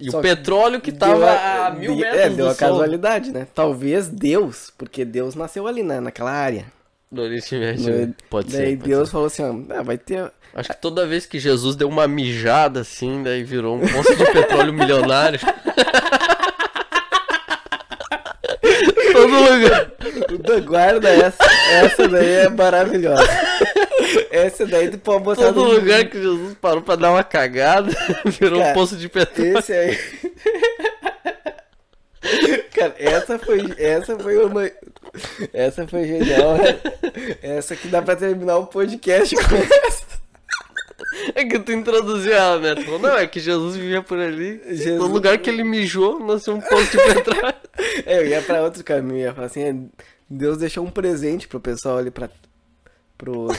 E 0.00 0.08
Só 0.12 0.20
o 0.20 0.22
que 0.22 0.28
petróleo 0.28 0.80
que 0.80 0.92
Deu 0.92 1.00
tava 1.00 1.28
a- 1.30 1.66
a 1.66 1.70
mil 1.72 1.96
de- 1.96 2.02
metros 2.02 2.20
É, 2.20 2.28
do 2.30 2.36
deu 2.36 2.46
a 2.48 2.54
sol. 2.54 2.68
casualidade, 2.68 3.32
né? 3.32 3.48
Talvez 3.52 4.06
Deus, 4.06 4.72
porque 4.78 5.04
Deus 5.04 5.34
nasceu 5.34 5.66
ali, 5.66 5.82
né? 5.82 5.98
Naquela 5.98 6.30
área. 6.30 6.66
Do 7.12 7.22
Oriente 7.22 7.54
Médio, 7.58 7.84
Daí- 7.86 8.06
né? 8.06 8.14
Pode 8.30 8.52
Daí 8.52 8.66
ser. 8.70 8.76
pode 8.76 8.88
Deus 8.88 9.08
ser. 9.08 9.12
falou 9.12 9.26
assim, 9.26 9.42
ó, 9.42 9.74
ah, 9.74 9.82
vai 9.82 9.98
ter. 9.98 10.30
Acho 10.54 10.68
que 10.70 10.80
toda 10.80 11.06
vez 11.06 11.26
que 11.26 11.38
Jesus 11.40 11.74
deu 11.76 11.88
uma 11.88 12.06
mijada 12.06 12.80
assim, 12.80 13.22
daí 13.22 13.42
virou 13.42 13.76
um 13.76 13.80
poço 13.80 14.14
de 14.16 14.24
petróleo 14.32 14.72
milionário. 14.72 15.40
Todo 19.12 19.34
lugar. 19.52 19.90
O 20.32 20.38
Dan 20.38 20.60
guarda 20.62 21.08
essa. 21.10 21.44
Essa 21.72 22.08
daí 22.08 22.30
é 22.32 22.48
maravilhosa. 22.48 23.26
Essa 24.30 24.66
daí 24.66 24.88
tu 24.90 24.98
pode 24.98 25.24
botar 25.24 25.46
Todo 25.52 25.64
no- 25.64 25.72
lugar 25.74 26.04
que 26.06 26.18
Jesus 26.20 26.54
parou 26.60 26.80
pra 26.82 26.96
dar 26.96 27.10
uma 27.10 27.24
cagada, 27.24 27.92
virou 28.24 28.58
um 28.60 28.62
Cara, 28.62 28.74
poço 28.74 28.96
de 28.96 29.08
petróleo. 29.08 29.58
Esse 29.58 29.72
aí. 29.72 29.98
Cara, 32.74 32.94
essa 32.98 33.38
foi. 33.38 33.60
Essa 33.78 34.18
foi 34.18 34.36
uma. 34.44 34.70
Essa 35.52 35.86
foi 35.88 36.04
genial. 36.06 36.56
né? 36.58 36.80
Essa 37.42 37.74
que 37.76 37.88
dá 37.88 38.00
pra 38.02 38.16
terminar 38.16 38.56
o 38.58 38.66
podcast 38.66 39.34
com 39.36 39.56
essa. 39.86 40.20
É 41.34 41.44
que 41.44 41.58
tu 41.58 41.72
introduziu 41.72 42.32
ela, 42.32 42.58
né? 42.58 42.74
Tu 42.74 42.84
falou, 42.84 43.00
não, 43.00 43.16
é 43.18 43.26
que 43.26 43.40
Jesus 43.40 43.76
vivia 43.76 44.00
por 44.02 44.18
ali. 44.18 44.60
Jesus- 44.68 44.98
Todo 45.00 45.12
lugar 45.12 45.36
que 45.38 45.50
ele 45.50 45.64
mijou, 45.64 46.20
nasceu 46.24 46.54
um 46.54 46.60
poço 46.60 46.90
de 46.90 46.96
petróleo. 47.14 47.54
É, 48.06 48.18
eu 48.18 48.26
ia 48.26 48.42
pra 48.42 48.62
outro 48.62 48.82
caminho, 48.84 49.18
ia 49.20 49.34
falar 49.34 49.46
assim, 49.46 49.62
é, 49.62 49.74
Deus 50.28 50.58
deixou 50.58 50.84
um 50.84 50.90
presente 50.90 51.48
pro 51.48 51.58
pessoal 51.60 51.98
ali 51.98 52.10
pra. 52.10 52.28
pros. 53.18 53.56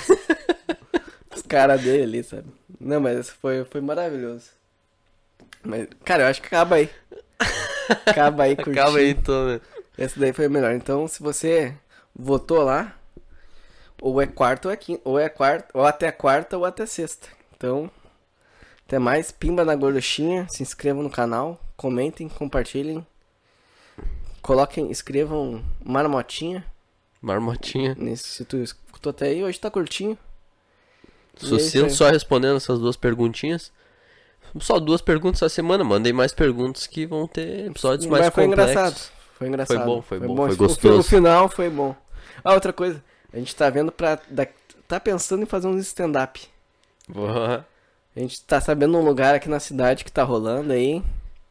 os 1.36 1.42
caras 1.44 1.82
dele 1.82 2.04
ali, 2.04 2.24
sabe? 2.24 2.46
Não, 2.80 3.00
mas 3.02 3.30
foi, 3.30 3.66
foi 3.66 3.82
maravilhoso. 3.82 4.46
Mas, 5.64 5.88
cara, 6.06 6.24
eu 6.24 6.28
acho 6.28 6.42
que 6.42 6.48
acaba 6.48 6.76
aí. 6.78 6.90
Acaba 8.06 8.44
aí, 8.44 8.56
curtindo. 8.56 8.80
Acaba 8.80 8.98
aí 8.98 9.10
então, 9.12 9.48
né? 9.48 9.62
Essa 9.98 10.20
daí 10.20 10.34
foi 10.34 10.46
a 10.46 10.50
melhor. 10.50 10.74
Então, 10.74 11.08
se 11.08 11.22
você 11.22 11.76
votou 12.16 12.64
lá, 12.64 12.96
ou 14.02 14.22
é 14.22 14.28
quarta 14.28 14.68
ou 14.68 14.74
é 14.74 14.78
quinta, 14.78 15.02
ou 15.04 15.20
é 15.20 15.30
quarta, 15.30 15.68
ou 15.74 15.86
até 15.86 16.12
quarta 16.12 16.58
ou 16.58 16.66
até 16.66 16.86
sexta. 16.86 17.28
Então, 17.56 17.90
até 18.86 18.98
mais, 18.98 19.32
pimba 19.32 19.64
na 19.64 19.76
gorduchinha, 19.76 20.48
se 20.50 20.64
inscrevam 20.64 21.04
no 21.04 21.10
canal, 21.10 21.62
comentem, 21.78 22.28
compartilhem. 22.28 23.06
Coloquem, 24.42 24.90
escrevam 24.90 25.64
marmotinha. 25.86 26.66
Marmotinha. 27.22 27.96
Nesse, 27.98 28.24
se 28.24 28.44
tu 28.44 28.58
escutou 28.58 29.12
até 29.12 29.28
aí, 29.28 29.44
hoje 29.44 29.60
tá 29.60 29.70
curtinho. 29.70 30.18
É 31.36 31.46
Sucinto, 31.46 31.86
aí. 31.86 31.92
só 31.92 32.10
respondendo 32.10 32.58
essas 32.58 32.80
duas 32.80 32.98
perguntinhas. 32.98 33.72
Só 34.60 34.80
duas 34.80 35.02
perguntas 35.02 35.42
essa 35.42 35.50
semana. 35.54 35.84
Mandei 35.84 36.12
mais 36.12 36.34
perguntas 36.34 36.86
que 36.88 37.06
vão 37.06 37.28
ter 37.28 37.68
episódios 37.68 38.06
mais 38.08 38.26
Mas 38.26 38.34
foi 38.34 38.46
complexos. 38.48 38.72
engraçado. 38.76 39.12
Foi 39.38 39.48
engraçado. 39.48 39.86
bom, 39.86 40.02
foi 40.02 40.20
bom, 40.20 40.36
foi 40.36 40.48
O 40.48 40.52
fi- 40.52 40.58
gostoso. 40.58 41.00
O 41.00 41.04
final 41.04 41.50
foi 41.50 41.70
bom. 41.70 41.96
Ah, 42.44 42.54
outra 42.54 42.72
coisa. 42.74 43.04
A 43.34 43.38
gente 43.38 43.56
tá 43.56 43.70
vendo 43.70 43.92
pra. 43.92 44.20
da- 44.30 44.48
tá 44.88 45.00
pensando 45.00 45.44
em 45.44 45.46
fazer 45.46 45.68
uns 45.68 45.82
stand-up. 45.88 46.42
Boa. 47.08 47.66
A 48.16 48.20
gente 48.20 48.42
tá 48.44 48.60
sabendo 48.60 48.98
um 48.98 49.04
lugar 49.06 49.34
aqui 49.36 49.48
na 49.50 49.60
cidade 49.60 50.04
que 50.04 50.12
tá 50.12 50.24
rolando 50.24 50.74
aí. 50.74 51.02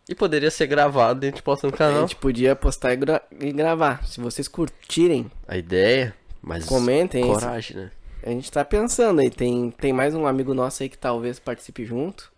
E 0.08 0.14
poderia 0.14 0.50
ser 0.50 0.66
gravado 0.66 1.24
e 1.24 1.28
a 1.28 1.30
gente 1.30 1.42
posta 1.42 1.66
no 1.68 1.74
A 1.74 1.76
canal. 1.76 2.00
gente 2.02 2.16
podia 2.16 2.54
postar 2.54 2.92
e, 2.92 2.96
gra- 2.96 3.22
e 3.40 3.52
gravar. 3.52 4.04
Se 4.06 4.20
vocês 4.20 4.46
curtirem, 4.48 5.30
A 5.48 5.56
ideia, 5.56 6.14
mas 6.42 6.64
comentem. 6.66 7.24
coragem, 7.26 7.76
né? 7.76 7.90
A 8.22 8.28
gente 8.30 8.50
tá 8.52 8.64
pensando 8.64 9.20
aí. 9.20 9.30
Tem, 9.30 9.70
tem 9.70 9.92
mais 9.92 10.14
um 10.14 10.26
amigo 10.26 10.52
nosso 10.52 10.82
aí 10.82 10.88
que 10.88 10.98
talvez 10.98 11.38
participe 11.38 11.84
junto. 11.84 12.30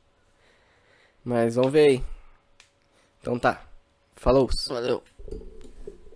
Mas 1.25 1.55
vamos 1.55 1.73
ver 1.73 1.89
aí. 1.89 2.05
Então 3.21 3.39
tá. 3.39 3.63
Falou. 4.17 4.49
Valeu. 4.69 5.03